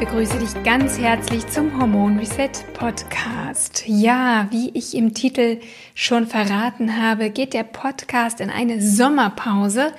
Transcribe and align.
Begrüße 0.00 0.38
dich 0.38 0.62
ganz 0.64 0.98
herzlich 0.98 1.46
zum 1.48 1.78
Hormon 1.78 2.18
Reset 2.18 2.50
Podcast. 2.72 3.82
Ja, 3.86 4.48
wie 4.50 4.70
ich 4.70 4.94
im 4.94 5.12
Titel 5.12 5.58
schon 5.94 6.26
verraten 6.26 6.96
habe, 6.96 7.28
geht 7.28 7.52
der 7.52 7.64
Podcast 7.64 8.40
in 8.40 8.48
eine 8.48 8.80
Sommerpause 8.80 9.92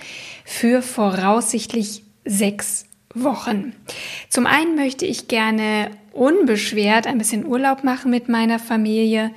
für 0.44 0.82
voraussichtlich 0.82 2.02
sechs 2.26 2.88
Wochen. 3.14 3.74
Zum 4.28 4.48
einen 4.48 4.76
möchte 4.76 5.06
ich 5.06 5.28
gerne 5.28 5.92
unbeschwert 6.14 7.06
ein 7.06 7.20
bisschen 7.20 7.46
Urlaub 7.46 7.84
machen 7.84 8.10
mit 8.10 8.28
meiner 8.28 8.58
Familie. 8.58 9.30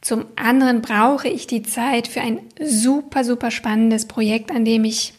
Zum 0.00 0.24
anderen 0.34 0.80
brauche 0.80 1.28
ich 1.28 1.46
die 1.46 1.62
Zeit 1.62 2.08
für 2.08 2.22
ein 2.22 2.40
super, 2.58 3.22
super 3.22 3.50
spannendes 3.50 4.06
Projekt, 4.06 4.50
an 4.50 4.64
dem 4.64 4.84
ich 4.84 5.12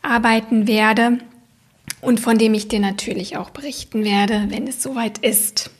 arbeiten 0.00 0.66
werde 0.66 1.18
und 2.02 2.20
von 2.20 2.36
dem 2.36 2.52
ich 2.52 2.68
dir 2.68 2.80
natürlich 2.80 3.38
auch 3.38 3.48
berichten 3.48 4.04
werde, 4.04 4.46
wenn 4.48 4.66
es 4.66 4.82
soweit 4.82 5.18
ist. 5.18 5.70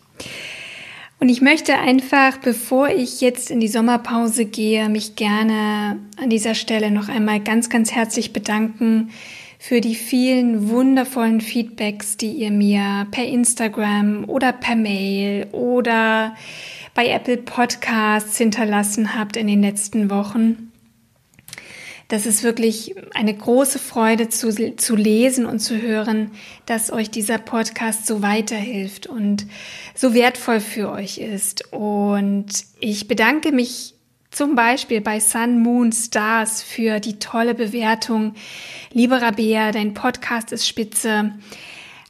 Und 1.20 1.28
ich 1.28 1.40
möchte 1.40 1.78
einfach, 1.78 2.38
bevor 2.38 2.88
ich 2.88 3.20
jetzt 3.20 3.50
in 3.50 3.60
die 3.60 3.68
Sommerpause 3.68 4.44
gehe, 4.44 4.88
mich 4.88 5.14
gerne 5.14 5.98
an 6.20 6.30
dieser 6.30 6.54
Stelle 6.54 6.90
noch 6.90 7.08
einmal 7.08 7.40
ganz, 7.40 7.68
ganz 7.68 7.92
herzlich 7.92 8.32
bedanken 8.32 9.10
für 9.58 9.80
die 9.80 9.94
vielen 9.94 10.68
wundervollen 10.68 11.40
Feedbacks, 11.40 12.16
die 12.16 12.32
ihr 12.32 12.50
mir 12.50 13.06
per 13.12 13.24
Instagram 13.24 14.24
oder 14.28 14.52
per 14.52 14.74
Mail 14.74 15.46
oder 15.52 16.34
bei 16.94 17.06
Apple 17.08 17.36
Podcasts 17.36 18.38
hinterlassen 18.38 19.16
habt 19.16 19.36
in 19.36 19.46
den 19.46 19.62
letzten 19.62 20.10
Wochen. 20.10 20.71
Das 22.12 22.26
ist 22.26 22.42
wirklich 22.42 22.94
eine 23.14 23.32
große 23.32 23.78
Freude 23.78 24.28
zu, 24.28 24.76
zu 24.76 24.96
lesen 24.96 25.46
und 25.46 25.60
zu 25.60 25.80
hören, 25.80 26.30
dass 26.66 26.92
euch 26.92 27.10
dieser 27.10 27.38
Podcast 27.38 28.06
so 28.06 28.20
weiterhilft 28.20 29.06
und 29.06 29.46
so 29.94 30.12
wertvoll 30.12 30.60
für 30.60 30.90
euch 30.90 31.16
ist. 31.16 31.72
Und 31.72 32.48
ich 32.80 33.08
bedanke 33.08 33.50
mich 33.50 33.94
zum 34.30 34.54
Beispiel 34.54 35.00
bei 35.00 35.20
Sun 35.20 35.60
Moon 35.60 35.90
Stars 35.90 36.62
für 36.62 37.00
die 37.00 37.18
tolle 37.18 37.54
Bewertung. 37.54 38.34
Liebe 38.92 39.22
Rabea, 39.22 39.72
dein 39.72 39.94
Podcast 39.94 40.52
ist 40.52 40.68
spitze. 40.68 41.32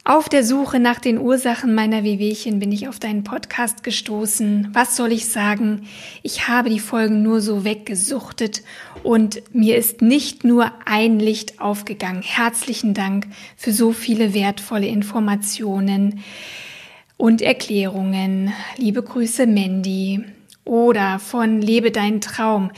Auf 0.05 0.27
der 0.27 0.43
Suche 0.43 0.81
nach 0.81 0.99
den 0.99 1.17
Ursachen 1.17 1.73
meiner 1.73 2.03
Wehwehchen 2.03 2.59
bin 2.59 2.73
ich 2.73 2.89
auf 2.89 2.99
deinen 2.99 3.23
Podcast 3.23 3.85
gestoßen. 3.85 4.67
Was 4.73 4.97
soll 4.97 5.13
ich 5.13 5.29
sagen? 5.29 5.87
Ich 6.23 6.49
habe 6.49 6.69
die 6.69 6.81
Folgen 6.81 7.23
nur 7.23 7.39
so 7.39 7.63
weggesuchtet 7.63 8.63
und 9.03 9.41
mir 9.53 9.77
ist 9.77 10.01
nicht 10.01 10.43
nur 10.43 10.73
ein 10.83 11.19
Licht 11.19 11.61
aufgegangen. 11.61 12.21
Herzlichen 12.21 12.93
Dank 12.93 13.27
für 13.55 13.71
so 13.71 13.93
viele 13.93 14.33
wertvolle 14.33 14.87
Informationen 14.87 16.19
und 17.15 17.41
Erklärungen. 17.41 18.51
Liebe 18.75 19.03
Grüße, 19.03 19.47
Mandy. 19.47 20.25
Oder 20.65 21.19
von 21.19 21.61
Lebe 21.61 21.91
deinen 21.91 22.21
Traum. 22.21 22.71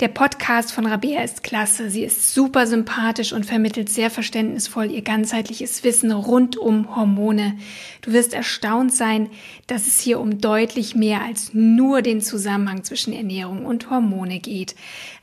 Der 0.00 0.08
Podcast 0.08 0.72
von 0.72 0.86
Rabea 0.86 1.22
ist 1.22 1.42
klasse. 1.42 1.90
Sie 1.90 2.02
ist 2.02 2.34
super 2.34 2.66
sympathisch 2.66 3.32
und 3.34 3.44
vermittelt 3.44 3.90
sehr 3.90 4.10
verständnisvoll 4.10 4.90
ihr 4.90 5.02
ganzheitliches 5.02 5.84
Wissen 5.84 6.12
rund 6.12 6.56
um 6.56 6.96
Hormone. 6.96 7.58
Du 8.00 8.12
wirst 8.12 8.32
erstaunt 8.32 8.92
sein, 8.92 9.28
dass 9.66 9.86
es 9.86 10.00
hier 10.00 10.18
um 10.18 10.38
deutlich 10.40 10.94
mehr 10.94 11.22
als 11.22 11.52
nur 11.52 12.00
den 12.00 12.22
Zusammenhang 12.22 12.84
zwischen 12.84 13.12
Ernährung 13.12 13.66
und 13.66 13.90
Hormone 13.90 14.38
geht. 14.38 14.74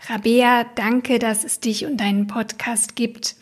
Rabea, 0.08 0.66
danke, 0.76 1.18
dass 1.18 1.44
es 1.44 1.60
dich 1.60 1.86
und 1.86 1.98
deinen 1.98 2.28
Podcast 2.28 2.96
gibt. 2.96 3.36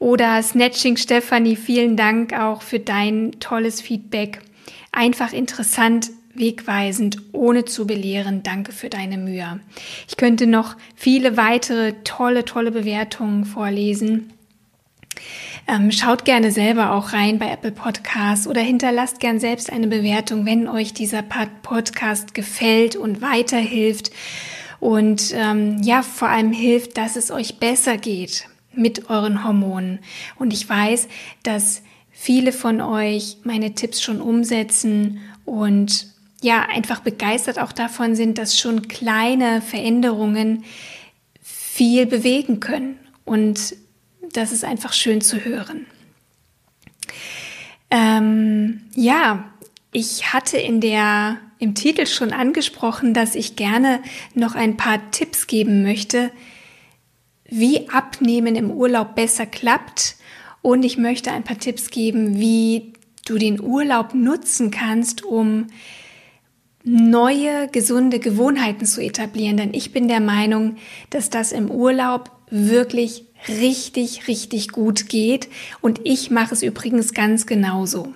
Oder 0.00 0.42
Snatching 0.42 0.96
Stephanie, 0.96 1.54
vielen 1.54 1.96
Dank 1.96 2.32
auch 2.32 2.62
für 2.62 2.80
dein 2.80 3.30
tolles 3.38 3.80
Feedback. 3.80 4.42
Einfach 4.90 5.32
interessant, 5.32 6.10
wegweisend, 6.34 7.18
ohne 7.32 7.64
zu 7.64 7.86
belehren. 7.86 8.42
Danke 8.42 8.72
für 8.72 8.88
deine 8.88 9.18
Mühe. 9.18 9.60
Ich 10.08 10.16
könnte 10.16 10.46
noch 10.46 10.76
viele 10.94 11.36
weitere 11.36 11.94
tolle, 12.04 12.44
tolle 12.44 12.70
Bewertungen 12.70 13.44
vorlesen. 13.44 14.32
Ähm, 15.68 15.92
schaut 15.92 16.24
gerne 16.24 16.50
selber 16.50 16.92
auch 16.92 17.12
rein 17.12 17.38
bei 17.38 17.50
Apple 17.50 17.72
Podcasts 17.72 18.46
oder 18.46 18.60
hinterlasst 18.60 19.20
gern 19.20 19.38
selbst 19.38 19.72
eine 19.72 19.86
Bewertung, 19.86 20.44
wenn 20.46 20.68
euch 20.68 20.92
dieser 20.92 21.22
Podcast 21.22 22.34
gefällt 22.34 22.96
und 22.96 23.20
weiterhilft 23.20 24.10
und 24.82 25.32
ähm, 25.36 25.80
ja, 25.84 26.02
vor 26.02 26.26
allem 26.26 26.52
hilft, 26.52 26.98
dass 26.98 27.14
es 27.14 27.30
euch 27.30 27.60
besser 27.60 27.98
geht 27.98 28.48
mit 28.74 29.10
euren 29.10 29.44
Hormonen. 29.44 30.00
Und 30.40 30.52
ich 30.52 30.68
weiß, 30.68 31.06
dass 31.44 31.82
viele 32.10 32.50
von 32.50 32.80
euch 32.80 33.36
meine 33.44 33.76
Tipps 33.76 34.02
schon 34.02 34.20
umsetzen 34.20 35.20
und 35.44 36.11
ja 36.42 36.62
einfach 36.62 37.00
begeistert 37.00 37.58
auch 37.58 37.72
davon 37.72 38.14
sind, 38.14 38.38
dass 38.38 38.58
schon 38.58 38.88
kleine 38.88 39.62
Veränderungen 39.62 40.64
viel 41.40 42.06
bewegen 42.06 42.60
können. 42.60 42.98
Und 43.24 43.76
das 44.32 44.52
ist 44.52 44.64
einfach 44.64 44.92
schön 44.92 45.20
zu 45.20 45.44
hören. 45.44 45.86
Ähm, 47.90 48.82
ja, 48.94 49.50
ich 49.92 50.32
hatte 50.32 50.58
in 50.58 50.80
der 50.80 51.38
im 51.58 51.74
Titel 51.74 52.06
schon 52.06 52.32
angesprochen, 52.32 53.14
dass 53.14 53.36
ich 53.36 53.54
gerne 53.54 54.02
noch 54.34 54.56
ein 54.56 54.76
paar 54.76 55.12
Tipps 55.12 55.46
geben 55.46 55.82
möchte, 55.82 56.32
wie 57.44 57.88
Abnehmen 57.90 58.56
im 58.56 58.70
Urlaub 58.70 59.14
besser 59.14 59.46
klappt. 59.46 60.16
Und 60.60 60.82
ich 60.82 60.98
möchte 60.98 61.30
ein 61.30 61.44
paar 61.44 61.58
Tipps 61.58 61.90
geben, 61.90 62.38
wie 62.38 62.94
du 63.26 63.38
den 63.38 63.60
Urlaub 63.60 64.14
nutzen 64.14 64.70
kannst, 64.70 65.22
um 65.22 65.68
neue 66.84 67.68
gesunde 67.68 68.18
Gewohnheiten 68.18 68.86
zu 68.86 69.00
etablieren. 69.00 69.56
Denn 69.56 69.74
ich 69.74 69.92
bin 69.92 70.08
der 70.08 70.20
Meinung, 70.20 70.76
dass 71.10 71.30
das 71.30 71.52
im 71.52 71.70
Urlaub 71.70 72.30
wirklich 72.50 73.24
richtig, 73.48 74.28
richtig 74.28 74.68
gut 74.68 75.08
geht. 75.08 75.48
Und 75.80 76.00
ich 76.04 76.30
mache 76.30 76.54
es 76.54 76.62
übrigens 76.62 77.14
ganz 77.14 77.46
genauso. 77.46 78.12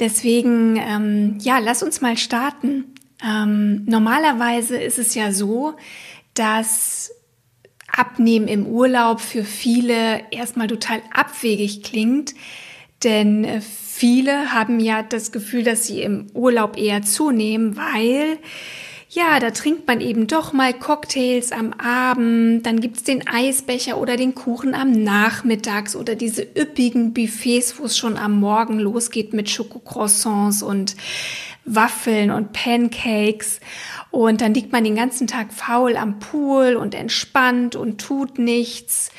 Deswegen, 0.00 0.76
ähm, 0.76 1.38
ja, 1.40 1.58
lass 1.58 1.82
uns 1.82 2.00
mal 2.00 2.16
starten. 2.16 2.84
Ähm, 3.24 3.84
normalerweise 3.86 4.76
ist 4.76 4.98
es 4.98 5.14
ja 5.14 5.32
so, 5.32 5.74
dass 6.34 7.12
Abnehmen 7.86 8.48
im 8.48 8.66
Urlaub 8.66 9.20
für 9.20 9.44
viele 9.44 10.22
erstmal 10.32 10.66
total 10.66 11.00
abwegig 11.12 11.82
klingt, 11.84 12.34
denn 13.04 13.44
äh, 13.44 13.60
viele 13.60 14.52
haben 14.52 14.80
ja 14.80 15.02
das 15.02 15.30
Gefühl, 15.30 15.62
dass 15.62 15.86
sie 15.86 16.02
im 16.02 16.26
Urlaub 16.34 16.76
eher 16.76 17.02
zunehmen, 17.02 17.76
weil 17.76 18.38
ja, 19.14 19.38
da 19.38 19.52
trinkt 19.52 19.86
man 19.86 20.00
eben 20.00 20.26
doch 20.26 20.52
mal 20.52 20.72
Cocktails 20.72 21.52
am 21.52 21.72
Abend, 21.74 22.66
dann 22.66 22.80
gibt's 22.80 23.04
den 23.04 23.28
Eisbecher 23.28 23.98
oder 23.98 24.16
den 24.16 24.34
Kuchen 24.34 24.74
am 24.74 24.90
Nachmittags 24.90 25.94
oder 25.94 26.16
diese 26.16 26.42
üppigen 26.42 27.14
Buffets, 27.14 27.78
wo 27.78 27.84
es 27.84 27.96
schon 27.96 28.16
am 28.16 28.40
Morgen 28.40 28.80
losgeht 28.80 29.32
mit 29.32 29.48
Schokocroissants 29.48 30.64
und 30.64 30.96
Waffeln 31.64 32.32
und 32.32 32.52
Pancakes. 32.52 33.60
Und 34.10 34.40
dann 34.40 34.52
liegt 34.52 34.72
man 34.72 34.82
den 34.82 34.96
ganzen 34.96 35.28
Tag 35.28 35.52
faul 35.52 35.96
am 35.96 36.18
Pool 36.18 36.74
und 36.74 36.94
entspannt 36.94 37.76
und 37.76 38.00
tut 38.00 38.38
nichts. 38.38 39.10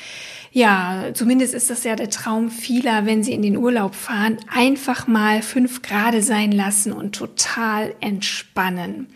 Ja, 0.56 1.10
zumindest 1.12 1.52
ist 1.52 1.68
das 1.68 1.84
ja 1.84 1.96
der 1.96 2.08
Traum 2.08 2.50
vieler, 2.50 3.04
wenn 3.04 3.22
sie 3.22 3.34
in 3.34 3.42
den 3.42 3.58
Urlaub 3.58 3.94
fahren, 3.94 4.38
einfach 4.48 5.06
mal 5.06 5.42
fünf 5.42 5.82
Grade 5.82 6.22
sein 6.22 6.50
lassen 6.50 6.92
und 6.92 7.14
total 7.14 7.94
entspannen. 8.00 9.08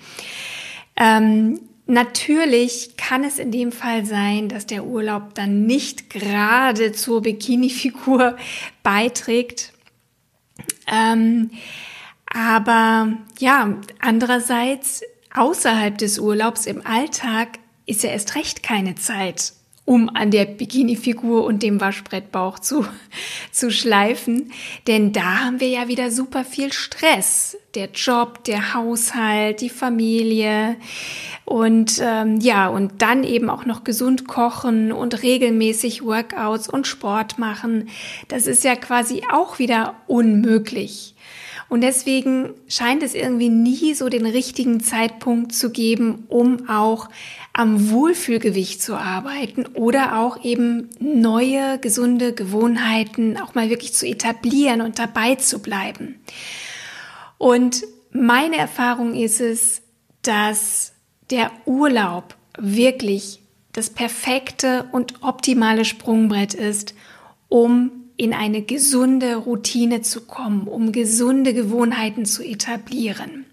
Ähm, 0.97 1.59
natürlich 1.87 2.99
kann 2.99 3.25
es 3.25 3.39
in 3.39 3.53
dem 3.53 3.73
Fall 3.73 4.05
sein, 4.05 4.51
dass 4.51 4.67
der 4.67 4.85
Urlaub 4.85 5.35
dann 5.35 5.65
nicht 5.65 6.11
gerade 6.11 6.93
zur 6.93 7.23
Bikini-Figur 7.23 8.37
beiträgt. 8.83 9.73
Ähm, 10.93 11.53
aber 12.27 13.15
ja, 13.39 13.79
andererseits 13.99 15.01
außerhalb 15.35 15.97
des 15.97 16.19
Urlaubs 16.19 16.67
im 16.67 16.87
Alltag 16.87 17.61
ist 17.87 18.03
ja 18.03 18.11
erst 18.11 18.35
recht 18.35 18.63
keine 18.63 18.95
Zeit 18.95 19.55
um 19.91 20.09
an 20.09 20.31
der 20.31 20.45
Bikini-Figur 20.45 21.43
und 21.43 21.65
dem 21.65 21.81
Waschbrettbauch 21.81 22.61
zu, 22.61 22.87
zu 23.51 23.73
schleifen. 23.73 24.53
Denn 24.87 25.13
da 25.13 25.41
haben 25.41 25.59
wir 25.59 25.67
ja 25.67 25.89
wieder 25.89 26.13
super 26.13 26.45
viel 26.45 26.73
Stress. 26.73 27.59
Der 27.75 27.91
Job, 27.91 28.45
der 28.45 28.73
Haushalt, 28.73 29.61
die 29.61 29.69
Familie 29.69 30.77
und 31.45 32.01
ähm, 32.01 32.39
ja, 32.39 32.69
und 32.69 33.03
dann 33.03 33.25
eben 33.25 33.51
auch 33.51 33.65
noch 33.65 33.83
gesund 33.83 34.29
kochen 34.29 34.93
und 34.93 35.25
regelmäßig 35.25 36.05
Workouts 36.05 36.69
und 36.69 36.87
Sport 36.87 37.41
machen. 37.41 37.89
Das 38.29 38.47
ist 38.47 38.63
ja 38.63 38.77
quasi 38.77 39.23
auch 39.33 39.59
wieder 39.59 39.97
unmöglich. 40.07 41.17
Und 41.71 41.83
deswegen 41.83 42.51
scheint 42.67 43.05
es 43.05 43.15
irgendwie 43.15 43.49
nie 43.49 43.95
so 43.95 44.09
den 44.09 44.27
richtigen 44.27 44.81
Zeitpunkt 44.81 45.55
zu 45.55 45.71
geben, 45.71 46.25
um 46.29 46.69
auch 46.69 47.09
am 47.53 47.91
Wohlfühlgewicht 47.91 48.83
zu 48.83 48.97
arbeiten 48.97 49.67
oder 49.75 50.19
auch 50.19 50.45
eben 50.45 50.91
neue 50.99 51.79
gesunde 51.79 52.35
Gewohnheiten 52.35 53.37
auch 53.37 53.55
mal 53.55 53.71
wirklich 53.71 53.95
zu 53.95 54.05
etablieren 54.05 54.81
und 54.81 54.99
dabei 54.99 55.37
zu 55.37 55.61
bleiben. 55.61 56.17
Und 57.39 57.85
meine 58.11 58.57
Erfahrung 58.57 59.15
ist 59.15 59.41
es, 59.41 59.81
dass 60.23 60.93
der 61.31 61.53
Urlaub 61.67 62.35
wirklich 62.59 63.41
das 63.73 63.91
perfekte 63.91 64.89
und 64.91 65.23
optimale 65.23 65.85
Sprungbrett 65.85 66.55
ist, 66.55 66.95
um 67.49 68.00
in 68.21 68.35
eine 68.35 68.61
gesunde 68.61 69.37
Routine 69.37 70.03
zu 70.03 70.21
kommen, 70.27 70.69
um 70.69 70.93
gesunde 70.93 71.55
Gewohnheiten 71.55 72.27
zu 72.27 72.43
etablieren. 72.45 73.47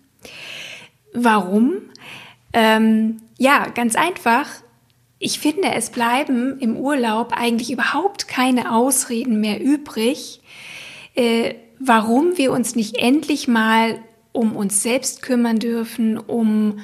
Warum? 1.13 1.75
Ähm, 2.51 3.21
ja, 3.37 3.69
ganz 3.69 3.95
einfach. 3.95 4.45
Ich 5.19 5.39
finde, 5.39 5.69
es 5.73 5.89
bleiben 5.89 6.59
im 6.59 6.75
Urlaub 6.75 7.31
eigentlich 7.31 7.71
überhaupt 7.71 8.27
keine 8.27 8.75
Ausreden 8.75 9.39
mehr 9.39 9.61
übrig, 9.63 10.41
äh, 11.15 11.53
warum 11.79 12.37
wir 12.37 12.51
uns 12.51 12.75
nicht 12.75 12.97
endlich 12.97 13.47
mal 13.47 13.97
um 14.33 14.53
uns 14.53 14.83
selbst 14.83 15.21
kümmern 15.21 15.59
dürfen, 15.59 16.17
um 16.17 16.79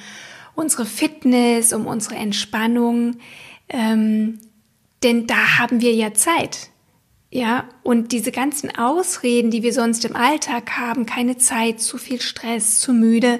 unsere 0.55 0.85
Fitness, 0.85 1.73
um 1.73 1.85
unsere 1.85 2.15
Entspannung. 2.15 3.17
Ähm, 3.67 4.39
denn 5.03 5.27
da 5.27 5.59
haben 5.59 5.81
wir 5.81 5.93
ja 5.93 6.13
Zeit. 6.13 6.69
Ja, 7.35 7.67
und 7.81 8.11
diese 8.11 8.31
ganzen 8.31 8.75
Ausreden, 8.75 9.49
die 9.49 9.63
wir 9.63 9.73
sonst 9.73 10.05
im 10.05 10.15
Alltag 10.15 10.77
haben, 10.77 11.07
keine 11.07 11.35
Zeit, 11.35 11.81
zu 11.81 11.97
viel 11.97 12.21
Stress, 12.21 12.77
zu 12.77 12.93
müde, 12.93 13.39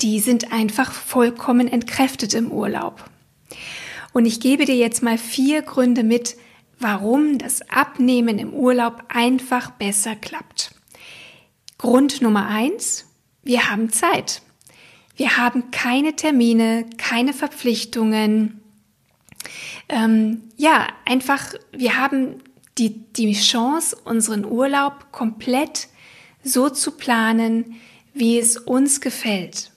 die 0.00 0.20
sind 0.20 0.52
einfach 0.52 0.92
vollkommen 0.92 1.66
entkräftet 1.66 2.34
im 2.34 2.52
Urlaub. 2.52 3.02
Und 4.12 4.26
ich 4.26 4.38
gebe 4.38 4.64
dir 4.64 4.76
jetzt 4.76 5.02
mal 5.02 5.18
vier 5.18 5.62
Gründe 5.62 6.04
mit, 6.04 6.36
warum 6.78 7.38
das 7.38 7.68
Abnehmen 7.68 8.38
im 8.38 8.54
Urlaub 8.54 9.02
einfach 9.08 9.72
besser 9.72 10.14
klappt. 10.14 10.72
Grund 11.78 12.22
Nummer 12.22 12.46
eins, 12.46 13.06
wir 13.42 13.72
haben 13.72 13.90
Zeit. 13.90 14.40
Wir 15.16 15.36
haben 15.36 15.72
keine 15.72 16.14
Termine, 16.14 16.86
keine 16.96 17.32
Verpflichtungen. 17.32 18.60
Ähm, 19.88 20.44
ja, 20.56 20.86
einfach, 21.04 21.54
wir 21.72 21.96
haben 21.96 22.40
die, 22.78 23.04
die 23.12 23.34
Chance, 23.34 23.96
unseren 24.04 24.44
Urlaub 24.44 25.12
komplett 25.12 25.88
so 26.42 26.68
zu 26.68 26.92
planen, 26.92 27.76
wie 28.12 28.38
es 28.38 28.56
uns 28.56 29.00
gefällt. 29.00 29.70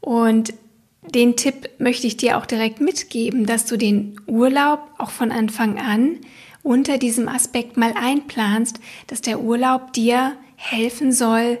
Und 0.00 0.54
den 1.02 1.36
Tipp 1.36 1.70
möchte 1.78 2.06
ich 2.06 2.16
dir 2.16 2.38
auch 2.38 2.46
direkt 2.46 2.80
mitgeben, 2.80 3.46
dass 3.46 3.66
du 3.66 3.76
den 3.76 4.20
Urlaub 4.26 4.80
auch 4.98 5.10
von 5.10 5.32
Anfang 5.32 5.78
an 5.78 6.18
unter 6.62 6.98
diesem 6.98 7.28
Aspekt 7.28 7.76
mal 7.76 7.94
einplanst, 7.96 8.80
dass 9.06 9.22
der 9.22 9.40
Urlaub 9.40 9.92
dir 9.92 10.36
helfen 10.56 11.12
soll, 11.12 11.58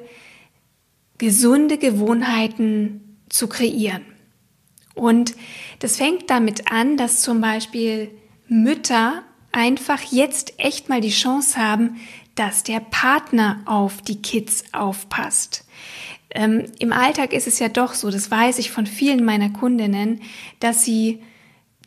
gesunde 1.18 1.78
Gewohnheiten 1.78 3.18
zu 3.28 3.48
kreieren. 3.48 4.04
Und 4.94 5.34
das 5.78 5.96
fängt 5.96 6.28
damit 6.28 6.70
an, 6.70 6.96
dass 6.96 7.22
zum 7.22 7.40
Beispiel 7.40 8.10
Mütter 8.48 9.22
einfach 9.52 10.00
jetzt 10.10 10.54
echt 10.58 10.88
mal 10.88 11.00
die 11.00 11.10
Chance 11.10 11.58
haben, 11.58 12.00
dass 12.34 12.62
der 12.62 12.80
Partner 12.80 13.60
auf 13.66 14.02
die 14.02 14.22
Kids 14.22 14.64
aufpasst. 14.72 15.64
Ähm, 16.30 16.64
Im 16.78 16.92
Alltag 16.92 17.32
ist 17.32 17.46
es 17.46 17.58
ja 17.58 17.68
doch 17.68 17.94
so, 17.94 18.10
das 18.10 18.30
weiß 18.30 18.58
ich 18.58 18.70
von 18.70 18.86
vielen 18.86 19.24
meiner 19.24 19.50
Kundinnen, 19.50 20.20
dass 20.60 20.84
sie 20.84 21.20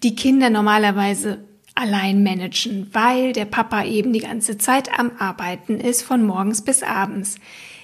die 0.03 0.15
Kinder 0.15 0.49
normalerweise 0.49 1.43
allein 1.75 2.23
managen, 2.23 2.89
weil 2.91 3.33
der 3.33 3.45
Papa 3.45 3.83
eben 3.85 4.13
die 4.13 4.19
ganze 4.19 4.57
Zeit 4.57 4.99
am 4.99 5.11
Arbeiten 5.17 5.79
ist, 5.79 6.03
von 6.03 6.23
morgens 6.23 6.61
bis 6.61 6.83
abends. 6.83 7.37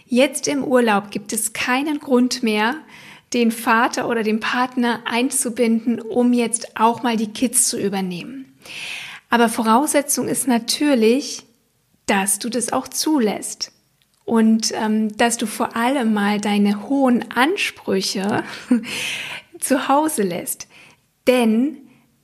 Jetzt 0.05 0.47
im 0.47 0.63
Urlaub 0.63 1.11
gibt 1.11 1.33
es 1.33 1.53
keinen 1.53 1.99
Grund 1.99 2.43
mehr, 2.43 2.75
den 3.33 3.51
Vater 3.51 4.09
oder 4.09 4.23
den 4.23 4.39
Partner 4.39 5.01
einzubinden, 5.05 6.01
um 6.01 6.33
jetzt 6.33 6.79
auch 6.79 7.03
mal 7.03 7.15
die 7.15 7.31
Kids 7.31 7.67
zu 7.67 7.79
übernehmen. 7.79 8.53
Aber 9.29 9.49
Voraussetzung 9.49 10.27
ist 10.27 10.47
natürlich, 10.47 11.43
dass 12.05 12.39
du 12.39 12.49
das 12.49 12.73
auch 12.73 12.87
zulässt 12.87 13.71
und 14.25 14.71
ähm, 14.73 15.15
dass 15.17 15.37
du 15.37 15.45
vor 15.45 15.75
allem 15.75 16.13
mal 16.13 16.39
deine 16.39 16.89
hohen 16.89 17.31
Ansprüche 17.31 18.43
zu 19.59 19.87
Hause 19.87 20.23
lässt. 20.23 20.67
Denn 21.27 21.77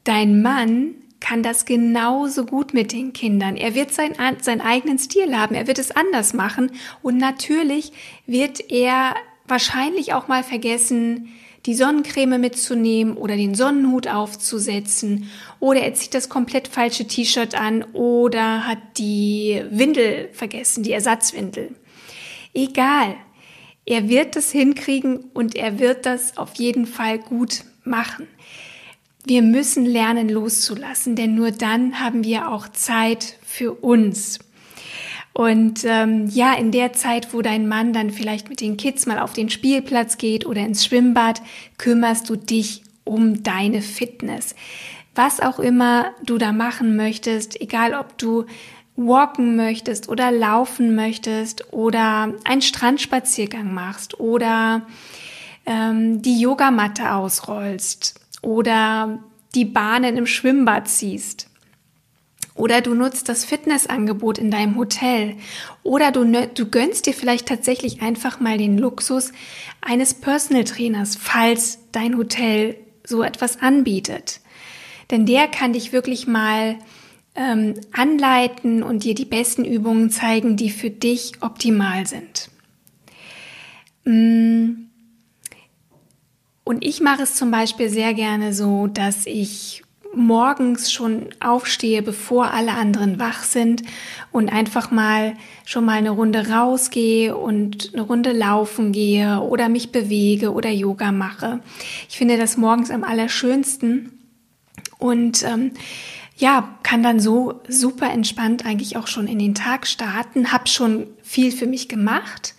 dein 0.03 0.41
Mann 0.41 0.95
kann 1.19 1.43
das 1.43 1.65
genauso 1.65 2.45
gut 2.45 2.73
mit 2.73 2.91
den 2.91 3.13
Kindern. 3.13 3.55
Er 3.55 3.73
wird 3.73 3.91
sein, 3.93 4.13
seinen 4.41 4.61
eigenen 4.61 4.99
Stil 4.99 5.35
haben, 5.35 5.55
er 5.55 5.67
wird 5.67 5.79
es 5.79 5.91
anders 5.91 6.33
machen 6.33 6.71
und 7.01 7.17
natürlich 7.17 7.91
wird 8.27 8.71
er 8.71 9.15
wahrscheinlich 9.47 10.13
auch 10.13 10.27
mal 10.27 10.43
vergessen, 10.43 11.29
die 11.65 11.73
Sonnencreme 11.73 12.39
mitzunehmen 12.39 13.17
oder 13.17 13.35
den 13.35 13.55
Sonnenhut 13.55 14.07
aufzusetzen 14.07 15.29
oder 15.59 15.81
er 15.81 15.93
zieht 15.93 16.13
das 16.13 16.29
komplett 16.29 16.67
falsche 16.67 17.07
T-Shirt 17.07 17.55
an 17.55 17.83
oder 17.93 18.67
hat 18.67 18.77
die 18.97 19.63
Windel 19.69 20.29
vergessen, 20.31 20.83
die 20.83 20.91
Ersatzwindel. 20.91 21.75
Egal. 22.53 23.15
Er 23.87 24.09
wird 24.09 24.35
das 24.35 24.51
hinkriegen 24.51 25.25
und 25.33 25.55
er 25.55 25.77
wird 25.77 26.07
das 26.07 26.37
auf 26.37 26.55
jeden 26.55 26.87
Fall 26.87 27.19
gut 27.19 27.65
machen. 27.83 28.27
Wir 29.25 29.41
müssen 29.41 29.85
lernen 29.85 30.29
loszulassen, 30.29 31.15
denn 31.15 31.35
nur 31.35 31.51
dann 31.51 31.99
haben 31.99 32.23
wir 32.23 32.51
auch 32.51 32.67
Zeit 32.67 33.37
für 33.43 33.73
uns. 33.73 34.39
Und 35.37 35.83
ähm, 35.83 36.29
ja, 36.29 36.53
in 36.53 36.71
der 36.71 36.93
Zeit, 36.93 37.33
wo 37.33 37.41
dein 37.41 37.67
Mann 37.67 37.91
dann 37.91 38.09
vielleicht 38.09 38.47
mit 38.47 38.61
den 38.61 38.77
Kids 38.77 39.05
mal 39.05 39.19
auf 39.19 39.33
den 39.33 39.49
Spielplatz 39.49 40.17
geht 40.17 40.45
oder 40.45 40.61
ins 40.61 40.85
Schwimmbad, 40.85 41.41
kümmerst 41.77 42.29
du 42.29 42.37
dich 42.37 42.83
um 43.03 43.43
deine 43.43 43.81
Fitness. 43.81 44.55
Was 45.13 45.41
auch 45.41 45.59
immer 45.59 46.13
du 46.23 46.37
da 46.37 46.53
machen 46.53 46.95
möchtest, 46.95 47.59
egal 47.59 47.95
ob 47.95 48.17
du 48.17 48.45
walken 48.95 49.57
möchtest 49.57 50.07
oder 50.07 50.31
laufen 50.31 50.95
möchtest 50.95 51.73
oder 51.73 52.33
einen 52.45 52.61
Strandspaziergang 52.61 53.73
machst 53.73 54.17
oder 54.21 54.83
ähm, 55.65 56.21
die 56.21 56.39
Yogamatte 56.39 57.13
ausrollst 57.13 58.21
oder 58.41 59.19
die 59.53 59.65
Bahnen 59.65 60.15
im 60.15 60.27
Schwimmbad 60.27 60.87
ziehst. 60.87 61.49
Oder 62.55 62.79
du 62.79 62.93
nutzt 62.93 63.27
das 63.27 63.43
Fitnessangebot 63.43 64.37
in 64.37 64.49
deinem 64.49 64.77
Hotel. 64.77 65.35
Oder 65.83 66.11
du, 66.11 66.25
du 66.47 66.69
gönnst 66.69 67.05
dir 67.05 67.13
vielleicht 67.13 67.47
tatsächlich 67.47 68.01
einfach 68.01 68.39
mal 68.39 68.57
den 68.57 68.77
Luxus 68.77 69.33
eines 69.81 70.13
Personal 70.13 70.63
Trainers, 70.63 71.17
falls 71.17 71.79
dein 71.91 72.17
Hotel 72.17 72.77
so 73.03 73.23
etwas 73.23 73.61
anbietet. 73.61 74.39
Denn 75.11 75.25
der 75.25 75.47
kann 75.47 75.73
dich 75.73 75.91
wirklich 75.91 76.27
mal 76.27 76.77
ähm, 77.35 77.75
anleiten 77.91 78.81
und 78.83 79.03
dir 79.03 79.13
die 79.13 79.25
besten 79.25 79.65
Übungen 79.65 80.09
zeigen, 80.09 80.55
die 80.55 80.69
für 80.69 80.89
dich 80.89 81.33
optimal 81.41 82.07
sind. 82.07 82.49
Mm. 84.05 84.85
Und 86.63 86.83
ich 86.83 86.99
mache 86.99 87.23
es 87.23 87.35
zum 87.35 87.51
Beispiel 87.51 87.89
sehr 87.89 88.15
gerne 88.15 88.53
so, 88.53 88.87
dass 88.87 89.27
ich 89.27 89.84
morgens 90.15 90.91
schon 90.91 91.27
aufstehe, 91.39 92.01
bevor 92.01 92.51
alle 92.51 92.73
anderen 92.73 93.19
wach 93.19 93.43
sind 93.43 93.83
und 94.31 94.49
einfach 94.49 94.91
mal 94.91 95.35
schon 95.65 95.85
mal 95.85 95.97
eine 95.97 96.11
Runde 96.11 96.49
rausgehe 96.49 97.35
und 97.35 97.91
eine 97.93 98.01
Runde 98.01 98.31
laufen 98.31 98.91
gehe 98.91 99.39
oder 99.41 99.69
mich 99.69 99.91
bewege 99.91 100.53
oder 100.53 100.69
Yoga 100.69 101.11
mache. 101.11 101.59
Ich 102.09 102.17
finde 102.17 102.37
das 102.37 102.57
morgens 102.57 102.91
am 102.91 103.03
allerschönsten 103.03 104.11
und 104.97 105.43
ähm, 105.43 105.71
ja, 106.37 106.77
kann 106.83 107.01
dann 107.01 107.19
so 107.19 107.61
super 107.67 108.11
entspannt 108.11 108.65
eigentlich 108.65 108.97
auch 108.97 109.07
schon 109.07 109.27
in 109.27 109.39
den 109.39 109.55
Tag 109.55 109.87
starten, 109.87 110.51
hab 110.51 110.67
schon 110.67 111.07
viel 111.23 111.51
für 111.51 111.67
mich 111.67 111.87
gemacht 111.87 112.55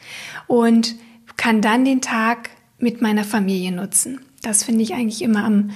und 0.46 0.94
kann 1.36 1.60
dann 1.60 1.84
den 1.84 2.00
Tag 2.00 2.50
mit 2.78 3.02
meiner 3.02 3.24
Familie 3.24 3.72
nutzen. 3.72 4.20
Das 4.42 4.64
finde 4.64 4.82
ich 4.82 4.94
eigentlich 4.94 5.22
immer 5.22 5.44
am 5.44 5.70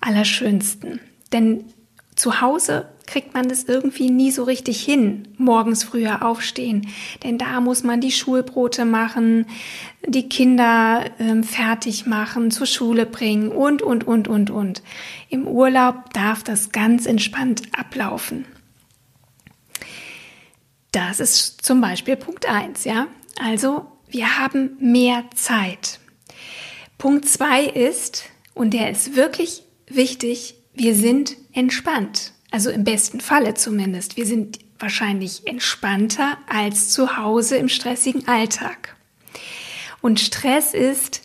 allerschönsten. 0.00 1.00
Denn 1.32 1.64
zu 2.14 2.40
Hause 2.40 2.88
kriegt 3.06 3.34
man 3.34 3.48
das 3.48 3.64
irgendwie 3.64 4.10
nie 4.10 4.30
so 4.30 4.42
richtig 4.42 4.84
hin, 4.84 5.28
morgens 5.38 5.84
früher 5.84 6.24
aufstehen. 6.24 6.88
Denn 7.22 7.38
da 7.38 7.60
muss 7.60 7.84
man 7.84 8.00
die 8.00 8.10
Schulbrote 8.10 8.84
machen, 8.84 9.46
die 10.06 10.28
Kinder 10.28 11.04
ähm, 11.18 11.44
fertig 11.44 12.06
machen, 12.06 12.50
zur 12.50 12.66
Schule 12.66 13.06
bringen 13.06 13.50
und, 13.50 13.82
und, 13.82 14.04
und, 14.06 14.28
und, 14.28 14.50
und. 14.50 14.82
Im 15.28 15.46
Urlaub 15.46 16.12
darf 16.14 16.42
das 16.42 16.72
ganz 16.72 17.06
entspannt 17.06 17.62
ablaufen. 17.78 18.44
Das 20.90 21.20
ist 21.20 21.64
zum 21.64 21.80
Beispiel 21.80 22.16
Punkt 22.16 22.48
eins, 22.48 22.84
ja. 22.84 23.06
Also, 23.38 23.86
wir 24.08 24.38
haben 24.38 24.76
mehr 24.80 25.24
Zeit. 25.34 26.00
Punkt 26.98 27.28
zwei 27.28 27.64
ist, 27.64 28.24
und 28.54 28.72
der 28.72 28.90
ist 28.90 29.14
wirklich 29.14 29.62
wichtig, 29.88 30.54
wir 30.76 30.94
sind 30.94 31.36
entspannt. 31.52 32.32
Also 32.50 32.70
im 32.70 32.84
besten 32.84 33.20
Falle 33.20 33.54
zumindest. 33.54 34.16
Wir 34.16 34.26
sind 34.26 34.60
wahrscheinlich 34.78 35.46
entspannter 35.46 36.38
als 36.48 36.90
zu 36.90 37.16
Hause 37.16 37.56
im 37.56 37.68
stressigen 37.68 38.28
Alltag. 38.28 38.96
Und 40.00 40.20
Stress 40.20 40.74
ist 40.74 41.22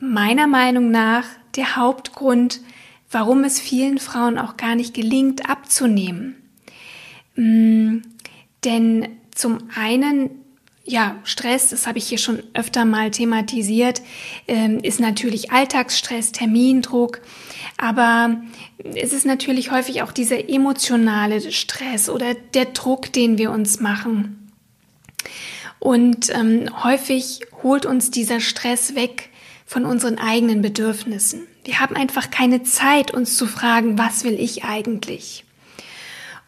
meiner 0.00 0.46
Meinung 0.46 0.90
nach 0.90 1.24
der 1.56 1.76
Hauptgrund, 1.76 2.60
warum 3.10 3.44
es 3.44 3.60
vielen 3.60 3.98
Frauen 3.98 4.38
auch 4.38 4.56
gar 4.56 4.74
nicht 4.74 4.94
gelingt, 4.94 5.48
abzunehmen. 5.48 6.36
Mm, 7.36 7.98
denn 8.64 9.08
zum 9.34 9.68
einen 9.74 10.39
ja, 10.90 11.16
Stress, 11.24 11.68
das 11.68 11.86
habe 11.86 11.98
ich 11.98 12.08
hier 12.08 12.18
schon 12.18 12.42
öfter 12.52 12.84
mal 12.84 13.10
thematisiert, 13.10 14.02
ähm, 14.48 14.80
ist 14.80 15.00
natürlich 15.00 15.52
Alltagsstress, 15.52 16.32
Termindruck, 16.32 17.20
aber 17.76 18.40
es 18.94 19.12
ist 19.12 19.24
natürlich 19.24 19.70
häufig 19.70 20.02
auch 20.02 20.12
dieser 20.12 20.48
emotionale 20.48 21.52
Stress 21.52 22.08
oder 22.08 22.34
der 22.34 22.66
Druck, 22.66 23.12
den 23.12 23.38
wir 23.38 23.52
uns 23.52 23.80
machen. 23.80 24.50
Und 25.78 26.28
ähm, 26.30 26.68
häufig 26.82 27.40
holt 27.62 27.86
uns 27.86 28.10
dieser 28.10 28.40
Stress 28.40 28.94
weg 28.94 29.30
von 29.64 29.86
unseren 29.86 30.18
eigenen 30.18 30.60
Bedürfnissen. 30.60 31.46
Wir 31.64 31.78
haben 31.78 31.94
einfach 31.94 32.30
keine 32.30 32.64
Zeit, 32.64 33.12
uns 33.12 33.36
zu 33.36 33.46
fragen, 33.46 33.96
was 33.96 34.24
will 34.24 34.38
ich 34.38 34.64
eigentlich? 34.64 35.44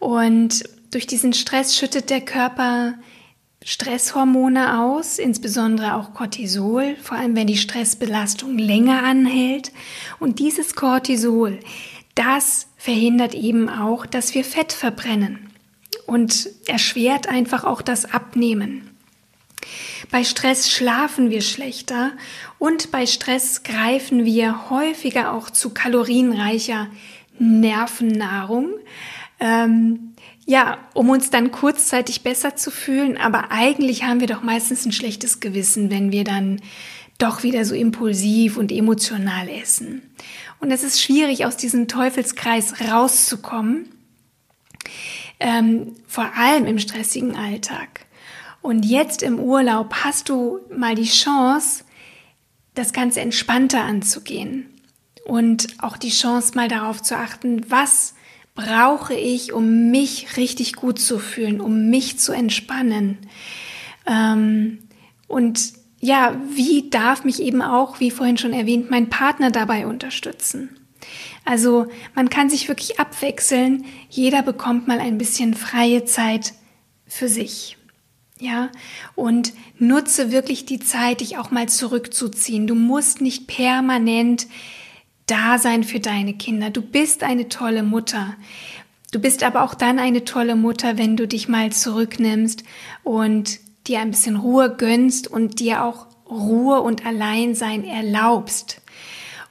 Und 0.00 0.64
durch 0.90 1.06
diesen 1.06 1.32
Stress 1.32 1.76
schüttet 1.76 2.10
der 2.10 2.20
Körper 2.20 2.94
Stresshormone 3.64 4.80
aus, 4.80 5.18
insbesondere 5.18 5.94
auch 5.94 6.14
Cortisol, 6.14 6.96
vor 7.00 7.16
allem 7.16 7.36
wenn 7.36 7.46
die 7.46 7.56
Stressbelastung 7.56 8.58
länger 8.58 9.04
anhält. 9.04 9.72
Und 10.18 10.38
dieses 10.38 10.74
Cortisol, 10.74 11.60
das 12.14 12.66
verhindert 12.76 13.34
eben 13.34 13.68
auch, 13.68 14.06
dass 14.06 14.34
wir 14.34 14.44
Fett 14.44 14.72
verbrennen 14.72 15.50
und 16.06 16.48
erschwert 16.66 17.28
einfach 17.28 17.64
auch 17.64 17.82
das 17.82 18.12
Abnehmen. 18.12 18.90
Bei 20.10 20.24
Stress 20.24 20.70
schlafen 20.70 21.30
wir 21.30 21.40
schlechter 21.40 22.12
und 22.58 22.90
bei 22.90 23.06
Stress 23.06 23.62
greifen 23.62 24.24
wir 24.24 24.70
häufiger 24.70 25.32
auch 25.32 25.50
zu 25.50 25.70
kalorienreicher 25.70 26.88
Nervennahrung. 27.38 28.70
Ähm, 29.40 30.11
ja, 30.46 30.78
um 30.94 31.10
uns 31.10 31.30
dann 31.30 31.52
kurzzeitig 31.52 32.22
besser 32.22 32.56
zu 32.56 32.70
fühlen, 32.70 33.16
aber 33.16 33.50
eigentlich 33.50 34.04
haben 34.04 34.20
wir 34.20 34.26
doch 34.26 34.42
meistens 34.42 34.84
ein 34.84 34.92
schlechtes 34.92 35.40
Gewissen, 35.40 35.90
wenn 35.90 36.10
wir 36.10 36.24
dann 36.24 36.60
doch 37.18 37.42
wieder 37.42 37.64
so 37.64 37.74
impulsiv 37.74 38.56
und 38.56 38.72
emotional 38.72 39.48
essen. 39.48 40.02
Und 40.60 40.70
es 40.70 40.82
ist 40.82 41.00
schwierig, 41.00 41.46
aus 41.46 41.56
diesem 41.56 41.86
Teufelskreis 41.86 42.74
rauszukommen, 42.80 43.88
ähm, 45.38 45.94
vor 46.06 46.32
allem 46.36 46.66
im 46.66 46.78
stressigen 46.78 47.36
Alltag. 47.36 48.06
Und 48.60 48.84
jetzt 48.84 49.22
im 49.22 49.38
Urlaub 49.38 49.94
hast 50.04 50.28
du 50.28 50.60
mal 50.76 50.94
die 50.94 51.08
Chance, 51.08 51.84
das 52.74 52.92
Ganze 52.92 53.20
entspannter 53.20 53.82
anzugehen 53.82 54.66
und 55.24 55.66
auch 55.78 55.96
die 55.96 56.10
Chance 56.10 56.52
mal 56.54 56.68
darauf 56.68 57.02
zu 57.02 57.16
achten, 57.16 57.70
was 57.70 58.14
brauche 58.54 59.14
ich, 59.14 59.52
um 59.52 59.90
mich 59.90 60.36
richtig 60.36 60.74
gut 60.74 60.98
zu 60.98 61.18
fühlen, 61.18 61.60
um 61.60 61.88
mich 61.88 62.18
zu 62.18 62.32
entspannen. 62.32 63.18
Ähm, 64.06 64.78
und 65.28 65.72
ja, 66.00 66.36
wie 66.54 66.90
darf 66.90 67.24
mich 67.24 67.40
eben 67.40 67.62
auch, 67.62 68.00
wie 68.00 68.10
vorhin 68.10 68.36
schon 68.36 68.52
erwähnt, 68.52 68.90
mein 68.90 69.08
Partner 69.08 69.50
dabei 69.50 69.86
unterstützen? 69.86 70.76
Also 71.44 71.86
man 72.14 72.28
kann 72.28 72.50
sich 72.50 72.68
wirklich 72.68 73.00
abwechseln. 73.00 73.84
Jeder 74.08 74.42
bekommt 74.42 74.86
mal 74.88 75.00
ein 75.00 75.18
bisschen 75.18 75.54
freie 75.54 76.04
Zeit 76.04 76.54
für 77.06 77.28
sich. 77.28 77.76
Ja, 78.38 78.70
und 79.14 79.52
nutze 79.78 80.32
wirklich 80.32 80.66
die 80.66 80.80
Zeit, 80.80 81.20
dich 81.20 81.38
auch 81.38 81.52
mal 81.52 81.68
zurückzuziehen. 81.68 82.66
Du 82.66 82.74
musst 82.74 83.20
nicht 83.20 83.46
permanent 83.46 84.48
da 85.26 85.58
sein 85.58 85.84
für 85.84 86.00
deine 86.00 86.34
Kinder. 86.34 86.70
Du 86.70 86.82
bist 86.82 87.22
eine 87.22 87.48
tolle 87.48 87.82
Mutter. 87.82 88.34
Du 89.12 89.20
bist 89.20 89.42
aber 89.42 89.62
auch 89.62 89.74
dann 89.74 89.98
eine 89.98 90.24
tolle 90.24 90.56
Mutter, 90.56 90.98
wenn 90.98 91.16
du 91.16 91.28
dich 91.28 91.48
mal 91.48 91.70
zurücknimmst 91.70 92.64
und 93.04 93.60
dir 93.86 94.00
ein 94.00 94.10
bisschen 94.10 94.36
Ruhe 94.36 94.74
gönnst 94.76 95.28
und 95.28 95.60
dir 95.60 95.84
auch 95.84 96.06
Ruhe 96.30 96.80
und 96.80 97.04
Alleinsein 97.04 97.84
erlaubst. 97.84 98.80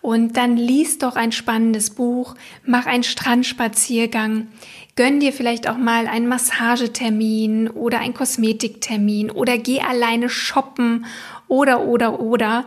Und 0.01 0.35
dann 0.35 0.57
lies 0.57 0.97
doch 0.97 1.15
ein 1.15 1.31
spannendes 1.31 1.91
Buch, 1.91 2.33
mach 2.65 2.87
einen 2.87 3.03
Strandspaziergang, 3.03 4.47
gönn 4.95 5.19
dir 5.19 5.31
vielleicht 5.31 5.69
auch 5.69 5.77
mal 5.77 6.07
einen 6.07 6.27
Massagetermin 6.27 7.69
oder 7.69 7.99
einen 7.99 8.15
Kosmetiktermin 8.15 9.29
oder 9.29 9.59
geh 9.59 9.79
alleine 9.81 10.27
shoppen 10.27 11.05
oder 11.47 11.85
oder 11.85 12.19
oder. 12.19 12.65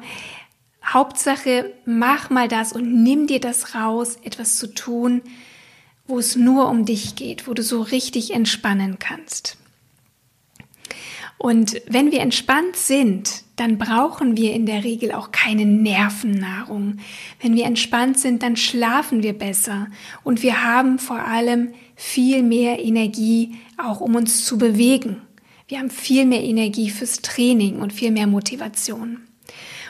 Hauptsache, 0.85 1.73
mach 1.85 2.31
mal 2.31 2.49
das 2.49 2.73
und 2.73 3.03
nimm 3.03 3.27
dir 3.27 3.41
das 3.41 3.75
raus, 3.75 4.17
etwas 4.23 4.57
zu 4.57 4.73
tun, 4.75 5.23
wo 6.07 6.19
es 6.19 6.37
nur 6.37 6.69
um 6.69 6.85
dich 6.85 7.17
geht, 7.17 7.49
wo 7.49 7.55
du 7.55 7.63
so 7.63 7.81
richtig 7.81 8.33
entspannen 8.33 8.99
kannst. 8.99 9.57
Und 11.39 11.83
wenn 11.87 12.11
wir 12.11 12.21
entspannt 12.21 12.77
sind, 12.77 13.43
dann 13.57 13.77
brauchen 13.77 14.37
wir 14.37 14.55
in 14.55 14.67
der 14.67 14.83
Regel 14.83 15.13
auch 15.13 15.31
keine 15.31 15.67
Nervennahrung. 15.67 16.99
Wenn 17.41 17.55
wir 17.55 17.67
entspannt 17.67 18.19
sind, 18.19 18.43
dann 18.43 18.57
schlafen 18.57 19.23
wir 19.23 19.33
besser 19.33 19.89
und 20.23 20.43
wir 20.43 20.65
haben 20.65 20.99
vor 20.99 21.19
allem 21.21 21.75
viel 21.97 22.43
mehr 22.43 22.83
Energie, 22.83 23.57
auch 23.77 24.01
um 24.01 24.15
uns 24.15 24.45
zu 24.45 24.59
bewegen. 24.59 25.21
Wir 25.69 25.79
haben 25.79 25.91
viel 25.91 26.27
mehr 26.27 26.43
Energie 26.43 26.91
fürs 26.91 27.21
Training 27.21 27.81
und 27.81 27.93
viel 27.93 28.11
mehr 28.11 28.27
Motivation. 28.27 29.19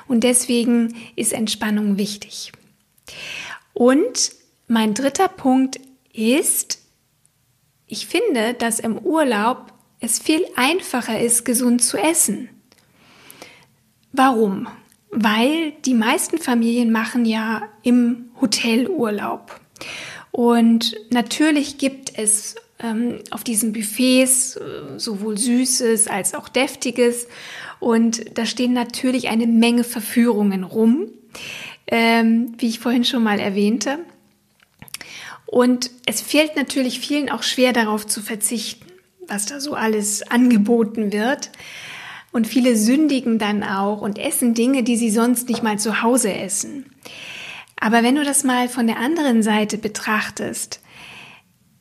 Und 0.06 0.24
deswegen 0.24 0.94
ist 1.16 1.32
Entspannung 1.32 1.98
wichtig. 1.98 2.52
Und 3.72 4.32
mein 4.66 4.94
dritter 4.94 5.28
Punkt 5.28 5.80
ist, 6.12 6.78
ich 7.86 8.06
finde, 8.06 8.54
dass 8.54 8.80
im 8.80 8.98
Urlaub 8.98 9.72
es 10.00 10.18
viel 10.18 10.44
einfacher 10.56 11.20
ist, 11.20 11.44
gesund 11.44 11.82
zu 11.82 11.96
essen. 11.96 12.48
Warum? 14.12 14.68
Weil 15.10 15.72
die 15.84 15.94
meisten 15.94 16.38
Familien 16.38 16.92
machen 16.92 17.24
ja 17.24 17.62
im 17.82 18.30
Hotel 18.40 18.88
Urlaub. 18.88 19.60
Und 20.30 20.96
natürlich 21.10 21.78
gibt 21.78 22.18
es 22.18 22.56
ähm, 22.84 23.20
auf 23.30 23.44
diesen 23.44 23.72
Buffets 23.72 24.56
äh, 24.56 24.98
sowohl 24.98 25.38
Süßes 25.38 26.06
als 26.06 26.34
auch 26.34 26.48
Deftiges. 26.48 27.26
Und 27.80 28.36
da 28.38 28.46
stehen 28.46 28.72
natürlich 28.72 29.28
eine 29.28 29.46
Menge 29.46 29.84
Verführungen 29.84 30.64
rum, 30.64 31.08
ähm, 31.86 32.54
wie 32.58 32.68
ich 32.68 32.80
vorhin 32.80 33.04
schon 33.04 33.22
mal 33.22 33.40
erwähnte. 33.40 33.98
Und 35.46 35.90
es 36.06 36.20
fällt 36.20 36.56
natürlich 36.56 37.00
vielen 37.00 37.30
auch 37.30 37.42
schwer 37.42 37.72
darauf 37.72 38.06
zu 38.06 38.20
verzichten, 38.20 38.86
was 39.28 39.46
da 39.46 39.60
so 39.60 39.74
alles 39.74 40.22
angeboten 40.22 41.12
wird. 41.12 41.50
Und 42.32 42.48
viele 42.48 42.76
sündigen 42.76 43.38
dann 43.38 43.62
auch 43.62 44.00
und 44.00 44.18
essen 44.18 44.54
Dinge, 44.54 44.82
die 44.82 44.96
sie 44.96 45.10
sonst 45.10 45.48
nicht 45.48 45.62
mal 45.62 45.78
zu 45.78 46.02
Hause 46.02 46.34
essen. 46.34 46.86
Aber 47.78 48.02
wenn 48.02 48.16
du 48.16 48.24
das 48.24 48.44
mal 48.44 48.68
von 48.68 48.86
der 48.86 48.98
anderen 48.98 49.42
Seite 49.42 49.78
betrachtest, 49.78 50.80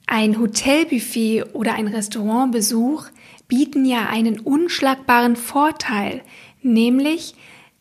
ein 0.05 0.39
Hotelbuffet 0.39 1.43
oder 1.53 1.75
ein 1.75 1.87
Restaurantbesuch 1.87 3.05
bieten 3.47 3.85
ja 3.85 4.07
einen 4.07 4.39
unschlagbaren 4.39 5.35
Vorteil, 5.35 6.21
nämlich, 6.61 7.35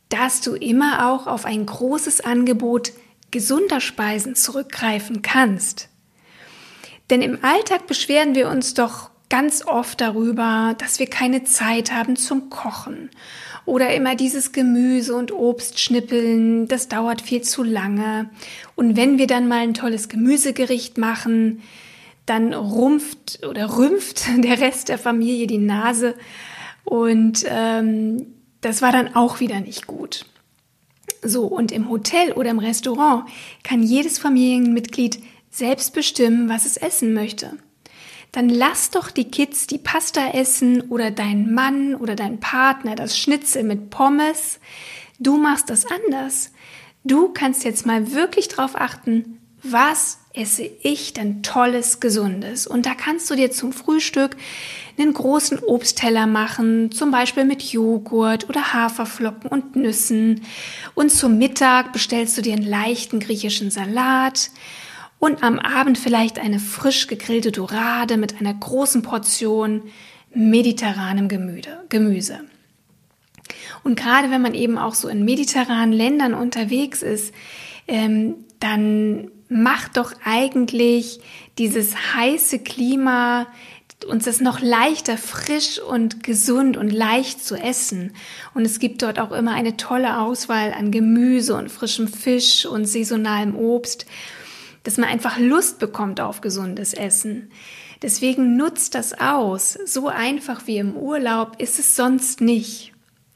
dass 0.08 0.40
du 0.40 0.54
immer 0.54 1.08
auch 1.10 1.26
auf 1.26 1.44
ein 1.44 1.64
großes 1.66 2.20
Angebot 2.20 2.92
gesunder 3.30 3.80
Speisen 3.80 4.34
zurückgreifen 4.34 5.22
kannst. 5.22 5.88
Denn 7.10 7.22
im 7.22 7.42
Alltag 7.42 7.86
beschweren 7.86 8.34
wir 8.34 8.48
uns 8.48 8.74
doch 8.74 9.10
ganz 9.28 9.66
oft 9.66 10.00
darüber, 10.00 10.74
dass 10.78 10.98
wir 10.98 11.06
keine 11.06 11.44
Zeit 11.44 11.92
haben 11.92 12.16
zum 12.16 12.50
Kochen 12.50 13.08
oder 13.64 13.94
immer 13.94 14.14
dieses 14.14 14.52
Gemüse 14.52 15.14
und 15.14 15.32
Obst 15.32 15.80
schnippeln, 15.80 16.68
das 16.68 16.88
dauert 16.88 17.22
viel 17.22 17.42
zu 17.42 17.62
lange. 17.62 18.28
Und 18.74 18.96
wenn 18.96 19.18
wir 19.18 19.26
dann 19.26 19.48
mal 19.48 19.60
ein 19.60 19.74
tolles 19.74 20.08
Gemüsegericht 20.08 20.98
machen, 20.98 21.62
dann 22.26 22.54
rumpft 22.54 23.44
oder 23.46 23.76
rümpft 23.76 24.26
der 24.38 24.60
Rest 24.60 24.88
der 24.88 24.98
Familie 24.98 25.46
die 25.46 25.58
Nase 25.58 26.14
und 26.84 27.44
ähm, 27.48 28.26
das 28.60 28.82
war 28.82 28.92
dann 28.92 29.14
auch 29.14 29.40
wieder 29.40 29.60
nicht 29.60 29.86
gut. 29.86 30.26
So, 31.22 31.44
und 31.44 31.70
im 31.70 31.88
Hotel 31.88 32.32
oder 32.32 32.50
im 32.50 32.58
Restaurant 32.58 33.24
kann 33.62 33.82
jedes 33.82 34.18
Familienmitglied 34.18 35.22
selbst 35.50 35.94
bestimmen, 35.94 36.48
was 36.48 36.64
es 36.66 36.76
essen 36.76 37.12
möchte. 37.14 37.56
Dann 38.32 38.48
lass 38.48 38.90
doch 38.90 39.10
die 39.10 39.30
Kids 39.30 39.66
die 39.66 39.78
Pasta 39.78 40.30
essen 40.30 40.80
oder 40.80 41.10
dein 41.10 41.52
Mann 41.52 41.94
oder 41.94 42.16
dein 42.16 42.40
Partner 42.40 42.94
das 42.94 43.18
Schnitzel 43.18 43.62
mit 43.62 43.90
Pommes. 43.90 44.58
Du 45.18 45.36
machst 45.36 45.68
das 45.68 45.84
anders. 45.84 46.50
Du 47.04 47.28
kannst 47.28 47.62
jetzt 47.64 47.84
mal 47.84 48.12
wirklich 48.12 48.48
drauf 48.48 48.72
achten, 48.74 49.38
was 49.62 50.18
esse 50.34 50.62
ich 50.82 51.12
denn 51.12 51.42
tolles, 51.42 52.00
gesundes? 52.00 52.66
Und 52.66 52.86
da 52.86 52.94
kannst 52.94 53.30
du 53.30 53.34
dir 53.34 53.50
zum 53.50 53.72
Frühstück 53.72 54.36
einen 54.98 55.12
großen 55.12 55.58
Obstteller 55.58 56.26
machen, 56.26 56.90
zum 56.90 57.10
Beispiel 57.10 57.44
mit 57.44 57.62
Joghurt 57.62 58.48
oder 58.48 58.72
Haferflocken 58.72 59.50
und 59.50 59.76
Nüssen. 59.76 60.42
Und 60.94 61.10
zum 61.10 61.38
Mittag 61.38 61.92
bestellst 61.92 62.36
du 62.38 62.42
dir 62.42 62.54
einen 62.54 62.66
leichten 62.66 63.20
griechischen 63.20 63.70
Salat. 63.70 64.50
Und 65.18 65.42
am 65.42 65.58
Abend 65.58 65.98
vielleicht 65.98 66.38
eine 66.38 66.58
frisch 66.58 67.06
gegrillte 67.06 67.52
Dorade 67.52 68.16
mit 68.16 68.40
einer 68.40 68.54
großen 68.54 69.02
Portion 69.02 69.82
mediterranem 70.34 71.28
Gemüse. 71.28 72.40
Und 73.84 73.96
gerade 73.96 74.30
wenn 74.30 74.42
man 74.42 74.54
eben 74.54 74.78
auch 74.78 74.94
so 74.94 75.08
in 75.08 75.24
mediterranen 75.24 75.92
Ländern 75.92 76.34
unterwegs 76.34 77.02
ist, 77.02 77.32
ähm, 77.86 78.36
dann 78.60 79.30
macht 79.52 79.96
doch 79.96 80.12
eigentlich 80.24 81.20
dieses 81.58 81.94
heiße 82.14 82.60
Klima 82.60 83.46
uns 84.04 84.24
das 84.24 84.40
noch 84.40 84.60
leichter, 84.60 85.16
frisch 85.16 85.78
und 85.80 86.22
gesund 86.22 86.76
und 86.76 86.90
leicht 86.90 87.44
zu 87.44 87.56
essen. 87.56 88.12
Und 88.54 88.64
es 88.64 88.78
gibt 88.78 89.02
dort 89.02 89.18
auch 89.18 89.32
immer 89.32 89.52
eine 89.52 89.76
tolle 89.76 90.18
Auswahl 90.18 90.72
an 90.72 90.90
Gemüse 90.90 91.54
und 91.54 91.70
frischem 91.70 92.08
Fisch 92.08 92.66
und 92.66 92.86
saisonalem 92.86 93.54
Obst, 93.54 94.06
dass 94.82 94.96
man 94.96 95.08
einfach 95.08 95.38
Lust 95.38 95.78
bekommt 95.78 96.20
auf 96.20 96.40
gesundes 96.40 96.94
Essen. 96.94 97.50
Deswegen 98.02 98.56
nutzt 98.56 98.96
das 98.96 99.18
aus. 99.20 99.78
So 99.86 100.08
einfach 100.08 100.66
wie 100.66 100.78
im 100.78 100.96
Urlaub 100.96 101.60
ist 101.60 101.78
es 101.78 101.94
sonst 101.94 102.40
nicht. 102.40 102.91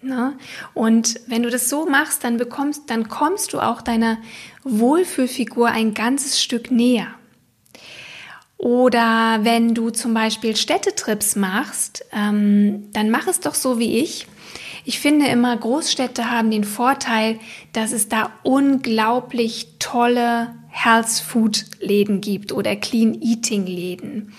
Ne? 0.06 0.38
Und 0.74 1.20
wenn 1.26 1.42
du 1.42 1.50
das 1.50 1.68
so 1.68 1.86
machst, 1.86 2.24
dann 2.24 2.36
bekommst, 2.36 2.88
dann 2.88 3.08
kommst 3.08 3.52
du 3.52 3.60
auch 3.60 3.82
deiner 3.82 4.18
Wohlfühlfigur 4.62 5.68
ein 5.68 5.94
ganzes 5.94 6.40
Stück 6.40 6.70
näher. 6.70 7.08
Oder 8.56 9.40
wenn 9.42 9.74
du 9.74 9.90
zum 9.90 10.14
Beispiel 10.14 10.56
Städtetrips 10.56 11.36
machst, 11.36 12.04
ähm, 12.12 12.90
dann 12.92 13.10
mach 13.10 13.26
es 13.26 13.40
doch 13.40 13.54
so 13.54 13.78
wie 13.78 13.98
ich. 13.98 14.26
Ich 14.88 15.00
finde 15.00 15.26
immer, 15.26 15.56
Großstädte 15.56 16.30
haben 16.30 16.48
den 16.52 16.62
Vorteil, 16.62 17.40
dass 17.72 17.90
es 17.90 18.08
da 18.08 18.30
unglaublich 18.44 19.66
tolle 19.80 20.54
Health 20.68 21.08
Food 21.08 21.64
Läden 21.80 22.20
gibt 22.20 22.52
oder 22.52 22.76
Clean 22.76 23.20
Eating 23.20 23.66
Läden. 23.66 24.32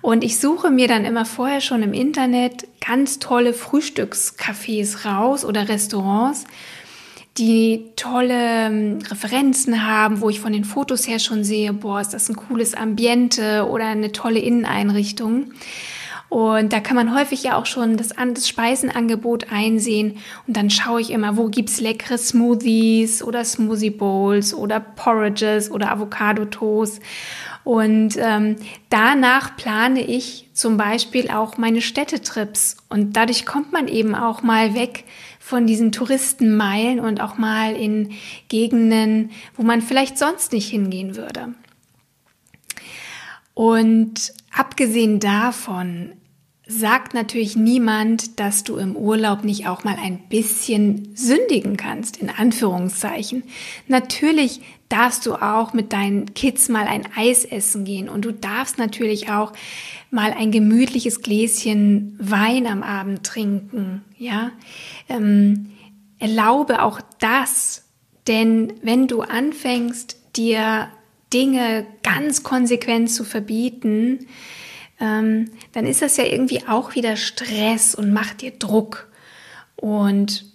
Und 0.00 0.24
ich 0.24 0.40
suche 0.40 0.70
mir 0.70 0.88
dann 0.88 1.04
immer 1.04 1.26
vorher 1.26 1.60
schon 1.60 1.82
im 1.82 1.92
Internet 1.92 2.66
ganz 2.80 3.18
tolle 3.18 3.52
Frühstückscafés 3.52 5.04
raus 5.04 5.44
oder 5.44 5.68
Restaurants, 5.68 6.46
die 7.36 7.90
tolle 7.94 8.68
ähm, 8.68 8.98
Referenzen 9.10 9.86
haben, 9.86 10.22
wo 10.22 10.30
ich 10.30 10.40
von 10.40 10.54
den 10.54 10.64
Fotos 10.64 11.06
her 11.06 11.18
schon 11.18 11.44
sehe, 11.44 11.74
boah, 11.74 12.00
ist 12.00 12.14
das 12.14 12.30
ein 12.30 12.36
cooles 12.36 12.72
Ambiente 12.72 13.68
oder 13.68 13.88
eine 13.88 14.10
tolle 14.12 14.38
Inneneinrichtung. 14.38 15.52
Und 16.32 16.72
da 16.72 16.80
kann 16.80 16.96
man 16.96 17.14
häufig 17.14 17.42
ja 17.42 17.58
auch 17.58 17.66
schon 17.66 17.98
das, 17.98 18.14
das 18.16 18.48
Speisenangebot 18.48 19.52
einsehen. 19.52 20.16
Und 20.46 20.56
dann 20.56 20.70
schaue 20.70 21.02
ich 21.02 21.10
immer, 21.10 21.36
wo 21.36 21.48
gibt's 21.48 21.78
leckere 21.78 22.16
Smoothies 22.16 23.22
oder 23.22 23.44
Smoothie 23.44 23.90
Bowls 23.90 24.54
oder 24.54 24.80
Porridges 24.80 25.70
oder 25.70 25.92
Avocado 25.92 26.46
Toast. 26.46 27.02
Und 27.64 28.16
ähm, 28.16 28.56
danach 28.88 29.58
plane 29.58 30.00
ich 30.00 30.48
zum 30.54 30.78
Beispiel 30.78 31.28
auch 31.28 31.58
meine 31.58 31.82
Städtetrips. 31.82 32.78
Und 32.88 33.14
dadurch 33.14 33.44
kommt 33.44 33.70
man 33.70 33.86
eben 33.86 34.14
auch 34.14 34.42
mal 34.42 34.72
weg 34.72 35.04
von 35.38 35.66
diesen 35.66 35.92
Touristenmeilen 35.92 36.98
und 36.98 37.20
auch 37.20 37.36
mal 37.36 37.76
in 37.76 38.12
Gegenden, 38.48 39.32
wo 39.54 39.64
man 39.64 39.82
vielleicht 39.82 40.16
sonst 40.16 40.54
nicht 40.54 40.70
hingehen 40.70 41.14
würde. 41.14 41.52
Und 43.52 44.32
abgesehen 44.50 45.20
davon 45.20 46.14
sagt 46.66 47.12
natürlich 47.12 47.56
niemand, 47.56 48.38
dass 48.38 48.62
du 48.62 48.76
im 48.76 48.96
Urlaub 48.96 49.42
nicht 49.42 49.66
auch 49.66 49.82
mal 49.84 49.96
ein 50.00 50.28
bisschen 50.28 51.14
sündigen 51.16 51.76
kannst, 51.76 52.16
in 52.16 52.30
Anführungszeichen. 52.30 53.42
Natürlich 53.88 54.60
darfst 54.88 55.26
du 55.26 55.34
auch 55.34 55.72
mit 55.72 55.92
deinen 55.92 56.34
Kids 56.34 56.68
mal 56.68 56.86
ein 56.86 57.08
Eis 57.16 57.44
essen 57.44 57.84
gehen 57.84 58.08
und 58.08 58.24
du 58.24 58.32
darfst 58.32 58.78
natürlich 58.78 59.30
auch 59.30 59.52
mal 60.10 60.32
ein 60.32 60.52
gemütliches 60.52 61.22
Gläschen 61.22 62.16
Wein 62.20 62.66
am 62.66 62.82
Abend 62.82 63.24
trinken, 63.24 64.02
ja. 64.18 64.52
Ähm, 65.08 65.70
erlaube 66.18 66.82
auch 66.82 67.00
das, 67.18 67.88
denn 68.28 68.74
wenn 68.82 69.08
du 69.08 69.22
anfängst, 69.22 70.16
dir 70.36 70.88
Dinge 71.32 71.86
ganz 72.02 72.42
konsequent 72.42 73.10
zu 73.10 73.24
verbieten, 73.24 74.26
ähm, 75.02 75.50
dann 75.72 75.84
ist 75.84 76.00
das 76.00 76.16
ja 76.16 76.24
irgendwie 76.24 76.62
auch 76.68 76.94
wieder 76.94 77.16
Stress 77.16 77.94
und 77.94 78.12
macht 78.12 78.40
dir 78.40 78.52
Druck. 78.52 79.10
Und 79.74 80.46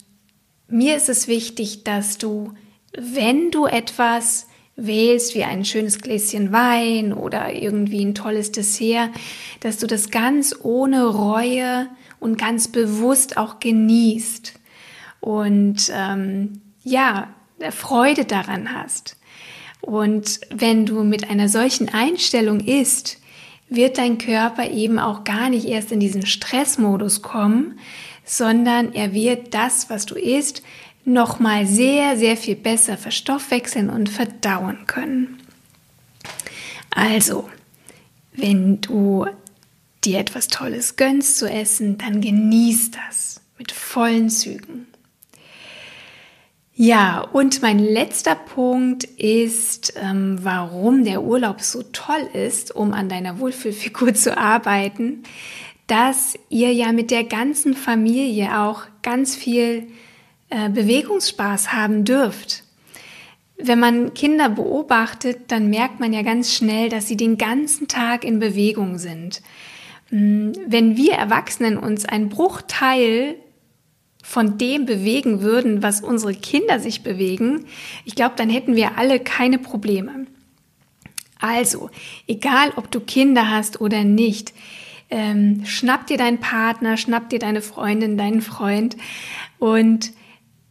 mir 0.69 0.95
ist 0.95 1.09
es 1.09 1.27
wichtig, 1.27 1.83
dass 1.83 2.17
du, 2.17 2.53
wenn 2.97 3.51
du 3.51 3.65
etwas 3.65 4.47
wählst, 4.77 5.35
wie 5.35 5.43
ein 5.43 5.65
schönes 5.65 5.99
Gläschen 5.99 6.53
Wein 6.53 7.11
oder 7.11 7.53
irgendwie 7.53 8.05
ein 8.05 8.15
tolles 8.15 8.53
Dessert, 8.53 9.09
dass 9.59 9.79
du 9.79 9.87
das 9.87 10.11
ganz 10.11 10.55
ohne 10.63 11.07
Reue 11.07 11.89
und 12.19 12.37
ganz 12.37 12.69
bewusst 12.69 13.37
auch 13.37 13.59
genießt 13.59 14.53
und 15.19 15.91
ähm, 15.93 16.61
ja, 16.83 17.33
Freude 17.71 18.23
daran 18.23 18.73
hast. 18.73 19.17
Und 19.81 20.39
wenn 20.53 20.85
du 20.85 21.03
mit 21.03 21.29
einer 21.29 21.49
solchen 21.49 21.89
Einstellung 21.89 22.61
isst, 22.61 23.17
wird 23.69 23.97
dein 23.97 24.17
Körper 24.17 24.69
eben 24.69 24.99
auch 24.99 25.23
gar 25.23 25.49
nicht 25.49 25.65
erst 25.67 25.91
in 25.91 25.99
diesen 25.99 26.25
Stressmodus 26.25 27.21
kommen, 27.21 27.79
sondern 28.23 28.93
er 28.93 29.13
wird 29.13 29.53
das, 29.53 29.89
was 29.89 30.05
du 30.05 30.15
isst, 30.15 30.63
nochmal 31.05 31.65
sehr, 31.65 32.17
sehr 32.17 32.35
viel 32.37 32.55
besser 32.55 32.97
verstoffwechseln 32.97 33.89
und 33.89 34.09
verdauen 34.09 34.85
können. 34.87 35.39
Also, 36.89 37.49
wenn 38.33 38.81
du 38.81 39.25
dir 40.03 40.19
etwas 40.19 40.47
Tolles 40.47 40.95
gönnst 40.95 41.37
zu 41.37 41.49
essen, 41.49 41.97
dann 41.97 42.21
genieß 42.21 42.91
das 42.91 43.41
mit 43.57 43.71
vollen 43.71 44.29
Zügen. 44.29 44.87
Ja, 46.79 47.21
und 47.21 47.63
mein 47.63 47.79
letzter 47.79 48.35
Punkt 48.35 49.03
ist, 49.03 49.95
ähm, 49.99 50.37
warum 50.43 51.03
der 51.03 51.23
Urlaub 51.23 51.61
so 51.61 51.81
toll 51.81 52.29
ist, 52.33 52.73
um 52.75 52.93
an 52.93 53.09
deiner 53.09 53.39
Wohlfühlfigur 53.39 54.13
zu 54.13 54.37
arbeiten, 54.37 55.23
dass 55.87 56.37
ihr 56.49 56.71
ja 56.71 56.91
mit 56.91 57.09
der 57.09 57.23
ganzen 57.23 57.73
Familie 57.73 58.59
auch 58.59 58.83
ganz 59.01 59.35
viel 59.35 59.87
äh, 60.51 60.69
Bewegungsspaß 60.69 61.73
haben 61.73 62.05
dürft. 62.05 62.63
Wenn 63.57 63.79
man 63.79 64.13
Kinder 64.13 64.47
beobachtet, 64.47 65.45
dann 65.51 65.71
merkt 65.71 65.99
man 65.99 66.13
ja 66.13 66.21
ganz 66.21 66.53
schnell, 66.53 66.89
dass 66.89 67.07
sie 67.07 67.17
den 67.17 67.39
ganzen 67.39 67.87
Tag 67.87 68.23
in 68.23 68.37
Bewegung 68.37 68.99
sind. 68.99 69.41
Hm, 70.09 70.53
wenn 70.67 70.95
wir 70.95 71.13
Erwachsenen 71.13 71.77
uns 71.77 72.05
einen 72.05 72.29
Bruchteil 72.29 73.35
von 74.27 74.57
dem 74.57 74.85
bewegen 74.85 75.39
würden, 75.39 75.81
was 75.81 76.01
unsere 76.01 76.33
Kinder 76.33 76.81
sich 76.81 77.01
bewegen, 77.01 77.65
ich 78.03 78.13
glaube, 78.13 78.33
dann 78.35 78.49
hätten 78.49 78.75
wir 78.75 78.97
alle 78.97 79.21
keine 79.21 79.57
Probleme. 79.57 80.27
Also, 81.39 81.89
egal 82.27 82.73
ob 82.75 82.91
du 82.91 82.99
Kinder 82.99 83.49
hast 83.49 83.79
oder 83.79 84.03
nicht, 84.03 84.53
ähm, 85.09 85.65
schnapp 85.65 86.07
dir 86.07 86.17
deinen 86.17 86.41
Partner, 86.41 86.97
schnapp 86.97 87.29
dir 87.29 87.39
deine 87.39 87.61
Freundin, 87.61 88.17
deinen 88.17 88.41
Freund 88.41 88.97
und 89.59 90.11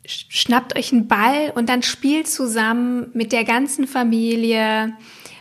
schnappt 0.05 0.77
euch 0.77 0.93
einen 0.93 1.09
Ball 1.09 1.51
und 1.55 1.71
dann 1.71 1.83
spielt 1.83 2.29
zusammen 2.29 3.07
mit 3.15 3.33
der 3.33 3.45
ganzen 3.45 3.87
Familie 3.87 4.93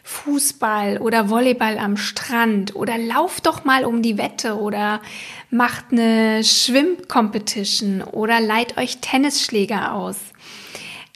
Fußball 0.05 0.99
oder 0.99 1.29
Volleyball 1.29 1.77
am 1.77 1.97
Strand 1.97 2.75
oder 2.75 2.97
lauft 2.97 3.45
doch 3.47 3.65
mal 3.65 3.85
um 3.85 4.01
die 4.01 4.17
Wette 4.17 4.55
oder 4.55 5.01
macht 5.49 5.85
eine 5.91 6.43
Schwimmcompetition 6.43 8.01
oder 8.01 8.39
leiht 8.39 8.77
euch 8.77 8.99
Tennisschläger 8.99 9.93
aus. 9.93 10.17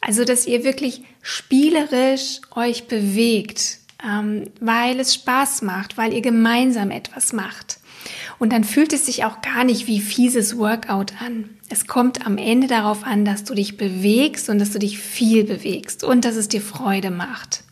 Also, 0.02 0.26
dass 0.26 0.48
ihr 0.48 0.64
wirklich 0.64 1.04
spielerisch 1.22 2.42
euch 2.56 2.88
bewegt 2.88 3.80
ähm, 4.04 4.46
weil 4.60 5.00
es 5.00 5.14
Spaß 5.14 5.62
macht, 5.62 5.98
weil 5.98 6.14
ihr 6.14 6.22
gemeinsam 6.22 6.92
etwas 6.92 7.34
macht. 7.34 7.80
Und 8.38 8.54
dann 8.54 8.64
fühlt 8.64 8.94
es 8.94 9.06
sich 9.06 9.26
auch 9.26 9.42
gar 9.42 9.66
nicht 9.66 9.88
wie 9.88 10.00
fieses 10.00 10.58
Workout 10.58 11.14
an. 11.22 11.50
Es 11.68 11.88
kommt 11.88 12.26
am 12.26 12.38
Ende 12.38 12.68
darauf 12.68 13.04
an, 13.04 13.26
dass 13.26 13.44
du 13.44 13.54
dich 13.54 13.76
bewegst 13.76 14.50
und 14.50 14.60
dass 14.60 14.72
du 14.72 14.80
dich 14.80 14.98
viel 14.98 15.44
bewegst 15.44 16.04
und 16.04 16.24
dass 16.24 16.36
es 16.36 16.48
dir 16.48 16.62
Freude 16.62 17.12
macht. 17.12 17.64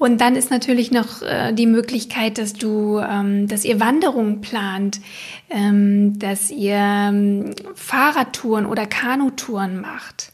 Und 0.00 0.22
dann 0.22 0.34
ist 0.34 0.50
natürlich 0.50 0.90
noch 0.90 1.20
äh, 1.20 1.52
die 1.52 1.66
Möglichkeit, 1.66 2.38
dass 2.38 2.54
du, 2.54 2.98
ähm, 3.00 3.48
dass 3.48 3.66
ihr 3.66 3.80
Wanderungen 3.80 4.40
plant, 4.40 4.98
ähm, 5.50 6.18
dass 6.18 6.50
ihr 6.50 6.78
ähm, 6.78 7.54
Fahrradtouren 7.74 8.64
oder 8.64 8.86
Kanutouren 8.86 9.78
macht. 9.78 10.32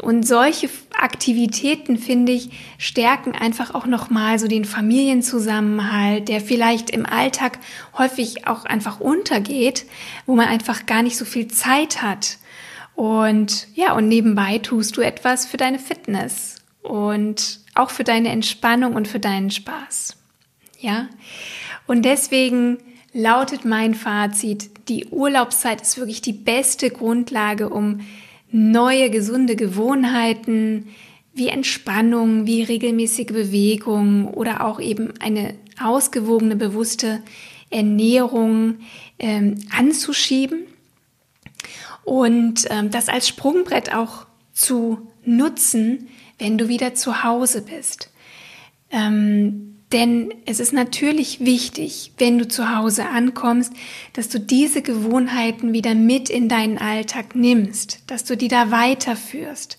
Und 0.00 0.24
solche 0.24 0.70
Aktivitäten, 0.96 1.98
finde 1.98 2.30
ich, 2.30 2.50
stärken 2.78 3.32
einfach 3.32 3.74
auch 3.74 3.86
nochmal 3.86 4.38
so 4.38 4.46
den 4.46 4.64
Familienzusammenhalt, 4.64 6.28
der 6.28 6.40
vielleicht 6.40 6.90
im 6.90 7.06
Alltag 7.06 7.58
häufig 7.98 8.46
auch 8.46 8.66
einfach 8.66 9.00
untergeht, 9.00 9.86
wo 10.26 10.36
man 10.36 10.46
einfach 10.46 10.86
gar 10.86 11.02
nicht 11.02 11.16
so 11.16 11.24
viel 11.24 11.48
Zeit 11.48 12.02
hat. 12.02 12.38
Und 12.94 13.66
ja, 13.74 13.94
und 13.94 14.06
nebenbei 14.06 14.58
tust 14.58 14.96
du 14.96 15.00
etwas 15.00 15.44
für 15.44 15.56
deine 15.56 15.80
Fitness 15.80 16.54
und 16.82 17.65
auch 17.78 17.90
für 17.90 18.04
deine 18.04 18.30
Entspannung 18.30 18.94
und 18.94 19.08
für 19.08 19.20
deinen 19.20 19.50
Spaß. 19.50 20.16
Ja? 20.80 21.08
Und 21.86 22.04
deswegen 22.04 22.78
lautet 23.12 23.64
mein 23.64 23.94
Fazit, 23.94 24.88
die 24.88 25.06
Urlaubszeit 25.06 25.80
ist 25.80 25.98
wirklich 25.98 26.20
die 26.20 26.32
beste 26.32 26.90
Grundlage, 26.90 27.70
um 27.70 28.00
neue 28.50 29.10
gesunde 29.10 29.56
Gewohnheiten 29.56 30.88
wie 31.34 31.48
Entspannung, 31.48 32.46
wie 32.46 32.62
regelmäßige 32.62 33.26
Bewegung 33.26 34.28
oder 34.28 34.64
auch 34.64 34.80
eben 34.80 35.12
eine 35.20 35.54
ausgewogene, 35.82 36.56
bewusste 36.56 37.22
Ernährung 37.68 38.76
ähm, 39.18 39.58
anzuschieben 39.76 40.60
und 42.04 42.66
ähm, 42.70 42.90
das 42.90 43.08
als 43.08 43.28
Sprungbrett 43.28 43.92
auch 43.92 44.26
zu 44.52 45.08
nutzen, 45.24 46.08
wenn 46.38 46.58
du 46.58 46.68
wieder 46.68 46.94
zu 46.94 47.22
Hause 47.22 47.62
bist. 47.62 48.10
Ähm, 48.90 49.76
denn 49.92 50.34
es 50.46 50.58
ist 50.58 50.72
natürlich 50.72 51.44
wichtig, 51.44 52.12
wenn 52.18 52.38
du 52.38 52.48
zu 52.48 52.76
Hause 52.76 53.06
ankommst, 53.06 53.72
dass 54.14 54.28
du 54.28 54.40
diese 54.40 54.82
Gewohnheiten 54.82 55.72
wieder 55.72 55.94
mit 55.94 56.28
in 56.28 56.48
deinen 56.48 56.78
Alltag 56.78 57.36
nimmst, 57.36 58.00
dass 58.08 58.24
du 58.24 58.36
die 58.36 58.48
da 58.48 58.72
weiterführst. 58.72 59.78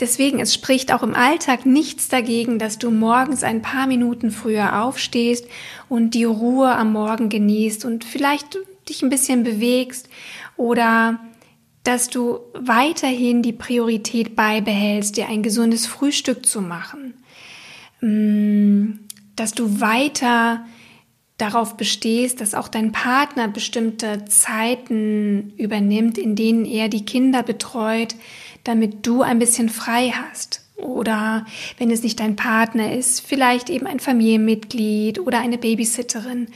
Deswegen, 0.00 0.40
es 0.40 0.52
spricht 0.52 0.92
auch 0.92 1.02
im 1.02 1.14
Alltag 1.14 1.64
nichts 1.64 2.08
dagegen, 2.08 2.58
dass 2.58 2.78
du 2.78 2.90
morgens 2.90 3.42
ein 3.42 3.62
paar 3.62 3.86
Minuten 3.86 4.30
früher 4.30 4.82
aufstehst 4.82 5.46
und 5.88 6.14
die 6.14 6.24
Ruhe 6.24 6.74
am 6.74 6.92
Morgen 6.92 7.28
genießt 7.28 7.84
und 7.84 8.04
vielleicht 8.04 8.58
dich 8.88 9.02
ein 9.02 9.10
bisschen 9.10 9.44
bewegst 9.44 10.08
oder 10.56 11.20
dass 11.86 12.08
du 12.08 12.40
weiterhin 12.54 13.42
die 13.42 13.52
Priorität 13.52 14.34
beibehältst, 14.36 15.16
dir 15.16 15.28
ein 15.28 15.42
gesundes 15.42 15.86
Frühstück 15.86 16.44
zu 16.44 16.60
machen 16.60 17.14
Mm, 18.00 19.00
dass 19.34 19.52
du 19.52 19.80
weiter 19.80 20.64
darauf 21.38 21.76
bestehst, 21.76 22.40
dass 22.40 22.54
auch 22.54 22.68
dein 22.68 22.92
Partner 22.92 23.48
bestimmte 23.48 24.24
Zeiten 24.26 25.52
übernimmt, 25.56 26.16
in 26.16 26.34
denen 26.34 26.64
er 26.64 26.88
die 26.88 27.04
Kinder 27.04 27.42
betreut, 27.42 28.14
damit 28.64 29.06
du 29.06 29.22
ein 29.22 29.38
bisschen 29.38 29.68
frei 29.68 30.14
hast. 30.14 30.62
Oder 30.76 31.46
wenn 31.78 31.90
es 31.90 32.02
nicht 32.02 32.20
dein 32.20 32.36
Partner 32.36 32.92
ist, 32.92 33.20
vielleicht 33.20 33.70
eben 33.70 33.86
ein 33.86 34.00
Familienmitglied 34.00 35.18
oder 35.18 35.40
eine 35.40 35.58
Babysitterin. 35.58 36.48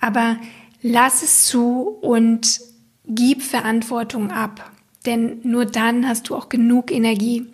Aber 0.00 0.36
lass 0.82 1.22
es 1.22 1.46
zu 1.46 1.98
und 2.00 2.60
gib 3.06 3.42
Verantwortung 3.42 4.30
ab. 4.30 4.70
Denn 5.04 5.40
nur 5.42 5.66
dann 5.66 6.08
hast 6.08 6.28
du 6.28 6.34
auch 6.34 6.48
genug 6.48 6.90
Energie 6.90 7.46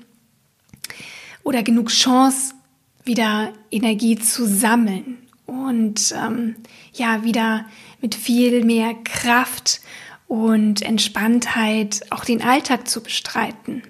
oder 1.42 1.62
genug 1.62 1.88
Chance, 1.88 2.54
wieder 3.04 3.52
Energie 3.70 4.16
zu 4.16 4.46
sammeln 4.46 5.18
und 5.46 6.14
ähm, 6.16 6.56
ja, 6.94 7.24
wieder 7.24 7.66
mit 8.00 8.14
viel 8.14 8.64
mehr 8.64 8.94
Kraft 9.04 9.80
und 10.28 10.82
Entspanntheit 10.82 12.00
auch 12.10 12.24
den 12.24 12.42
Alltag 12.42 12.88
zu 12.88 13.02
bestreiten. 13.02 13.82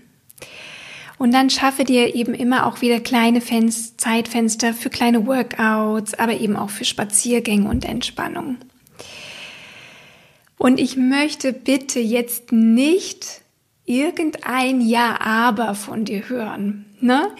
Und 1.19 1.33
dann 1.33 1.51
schaffe 1.51 1.85
dir 1.85 2.17
eben 2.17 2.35
immer 2.35 2.67
auch 2.67 2.81
wieder 2.81 2.99
kleine 2.99 3.41
Fenster, 3.41 3.97
Zeitfenster 3.97 4.75
für 4.75 4.91
kleine 4.91 5.25
Workouts, 5.25 6.15
aber 6.15 6.35
eben 6.35 6.57
auch 6.57 6.71
für 6.71 6.85
Spaziergänge 6.85 7.69
und 7.69 7.85
Entspannung. 7.85 8.57
Und 10.63 10.79
ich 10.79 10.97
möchte 10.97 11.53
bitte 11.53 11.99
jetzt 11.99 12.53
nicht 12.53 13.41
irgendein 13.85 14.81
Ja-Aber 14.81 15.75
von 15.75 16.05
dir 16.05 16.29
hören. 16.29 16.85
Ne? 17.01 17.33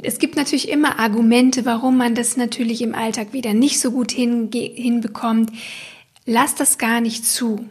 Es 0.00 0.20
gibt 0.20 0.36
natürlich 0.36 0.68
immer 0.68 1.00
Argumente, 1.00 1.64
warum 1.64 1.96
man 1.96 2.14
das 2.14 2.36
natürlich 2.36 2.80
im 2.82 2.94
Alltag 2.94 3.32
wieder 3.32 3.52
nicht 3.52 3.80
so 3.80 3.90
gut 3.90 4.12
hinbekommt. 4.12 5.50
Lass 6.24 6.54
das 6.54 6.78
gar 6.78 7.00
nicht 7.00 7.26
zu, 7.26 7.68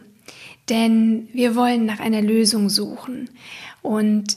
denn 0.68 1.30
wir 1.32 1.56
wollen 1.56 1.86
nach 1.86 2.00
einer 2.00 2.20
Lösung 2.20 2.68
suchen. 2.68 3.30
Und 3.80 4.36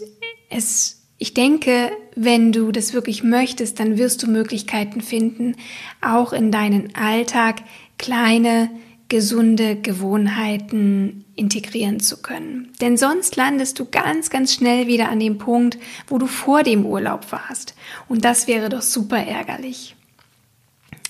es, 0.50 1.02
ich 1.18 1.34
denke, 1.34 1.92
wenn 2.16 2.54
du 2.54 2.72
das 2.72 2.94
wirklich 2.94 3.24
möchtest, 3.24 3.78
dann 3.82 3.98
wirst 3.98 4.24
du 4.24 4.32
Möglichkeiten 4.32 5.02
finden, 5.02 5.58
auch 6.00 6.32
in 6.32 6.50
deinen 6.50 6.96
Alltag 6.96 7.62
kleine 7.98 8.70
gesunde 9.12 9.76
Gewohnheiten 9.76 11.26
integrieren 11.36 12.00
zu 12.00 12.22
können. 12.22 12.72
Denn 12.80 12.96
sonst 12.96 13.36
landest 13.36 13.78
du 13.78 13.84
ganz, 13.84 14.30
ganz 14.30 14.54
schnell 14.54 14.88
wieder 14.88 15.10
an 15.10 15.20
dem 15.20 15.38
Punkt, 15.38 15.78
wo 16.08 16.18
du 16.18 16.28
vor 16.28 16.64
dem 16.64 16.86
Urlaub 16.86 17.30
warst. 17.30 17.76
Und 18.08 18.24
das 18.24 18.48
wäre 18.48 18.70
doch 18.70 18.82
super 18.82 19.18
ärgerlich. 19.18 19.98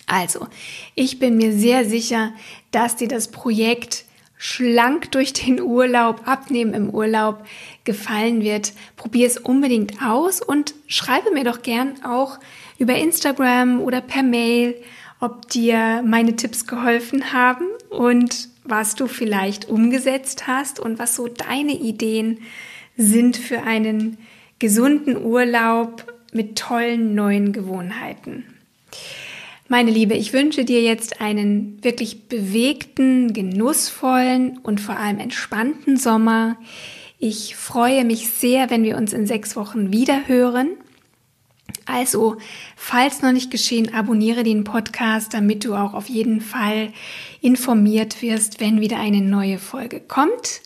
Also, 0.08 0.48
ich 0.96 1.20
bin 1.20 1.38
mir 1.38 1.54
sehr 1.54 1.86
sicher, 1.86 2.34
dass 2.72 2.96
dir 2.96 3.08
das 3.08 3.28
Projekt 3.28 4.06
schlank 4.36 5.12
durch 5.12 5.34
den 5.34 5.62
Urlaub, 5.62 6.28
abnehmen 6.28 6.74
im 6.74 6.90
Urlaub 6.90 7.46
gefallen 7.84 8.42
wird. 8.42 8.74
Probier 8.96 9.28
es 9.28 9.38
unbedingt 9.38 10.02
aus 10.04 10.42
und 10.42 10.74
schreibe 10.88 11.30
mir 11.30 11.44
doch 11.44 11.62
gern 11.62 12.04
auch 12.04 12.40
über 12.80 12.96
Instagram 12.96 13.80
oder 13.80 14.02
per 14.02 14.24
Mail, 14.24 14.74
ob 15.22 15.48
dir 15.48 16.04
meine 16.06 16.36
Tipps 16.36 16.68
geholfen 16.68 17.32
haben 17.32 17.66
und 17.90 18.50
was 18.64 18.96
du 18.96 19.08
vielleicht 19.08 19.70
umgesetzt 19.70 20.48
hast 20.48 20.80
und 20.80 21.00
was 21.00 21.16
so 21.16 21.28
deine 21.28 21.74
Ideen 21.74 22.40
sind 22.98 23.38
für 23.38 23.64
einen 23.64 24.18
gesunden 24.60 25.24
Urlaub 25.24 26.06
mit 26.34 26.58
tollen 26.58 27.16
neuen 27.16 27.54
Gewohnheiten. 27.54 28.46
Meine 29.68 29.92
Liebe, 29.92 30.16
ich 30.16 30.34
wünsche 30.34 30.66
dir 30.66 30.82
jetzt 30.82 31.22
einen 31.22 31.82
wirklich 31.84 32.28
bewegten, 32.28 33.34
genussvollen 33.34 34.58
und 34.58 34.82
vor 34.82 34.98
allem 34.98 35.20
entspannten 35.20 35.98
Sommer. 35.98 36.58
Ich 37.20 37.56
freue 37.56 38.04
mich 38.04 38.30
sehr, 38.30 38.70
wenn 38.70 38.84
wir 38.84 38.98
uns 38.98 39.14
in 39.14 39.28
sechs 39.28 39.56
Wochen 39.56 39.94
wieder 39.94 40.28
hören. 40.28 40.72
Also, 41.86 42.38
falls 42.76 43.22
noch 43.22 43.32
nicht 43.32 43.52
geschehen, 43.52 43.94
abonniere 43.94 44.44
den 44.44 44.64
Podcast, 44.64 45.34
damit 45.34 45.66
du 45.66 45.76
auch 45.76 45.94
auf 45.94 46.10
jeden 46.10 46.42
Fall 46.42 46.94
informiert 47.42 48.22
wirst, 48.22 48.60
wenn 48.60 48.82
wieder 48.82 49.00
eine 49.00 49.22
neue 49.22 49.58
Folge 49.58 50.00
kommt. 50.00 50.62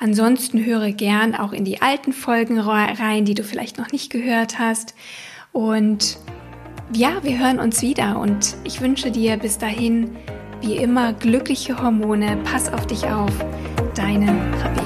Ansonsten 0.00 0.64
höre 0.64 0.92
gern 0.92 1.34
auch 1.34 1.52
in 1.52 1.64
die 1.64 1.80
alten 1.80 2.12
Folgen 2.12 2.58
rein, 2.58 3.24
die 3.24 3.34
du 3.34 3.44
vielleicht 3.44 3.78
noch 3.78 3.92
nicht 3.92 4.10
gehört 4.10 4.58
hast. 4.58 4.94
Und 5.52 6.18
ja, 6.92 7.22
wir 7.22 7.38
hören 7.38 7.58
uns 7.58 7.80
wieder 7.80 8.18
und 8.18 8.56
ich 8.64 8.80
wünsche 8.80 9.10
dir 9.10 9.36
bis 9.36 9.58
dahin 9.58 10.16
wie 10.60 10.76
immer 10.76 11.12
glückliche 11.12 11.80
Hormone. 11.80 12.38
Pass 12.44 12.72
auf 12.72 12.86
dich 12.86 13.04
auf. 13.06 13.32
Deine 13.94 14.28
Rabea. 14.62 14.83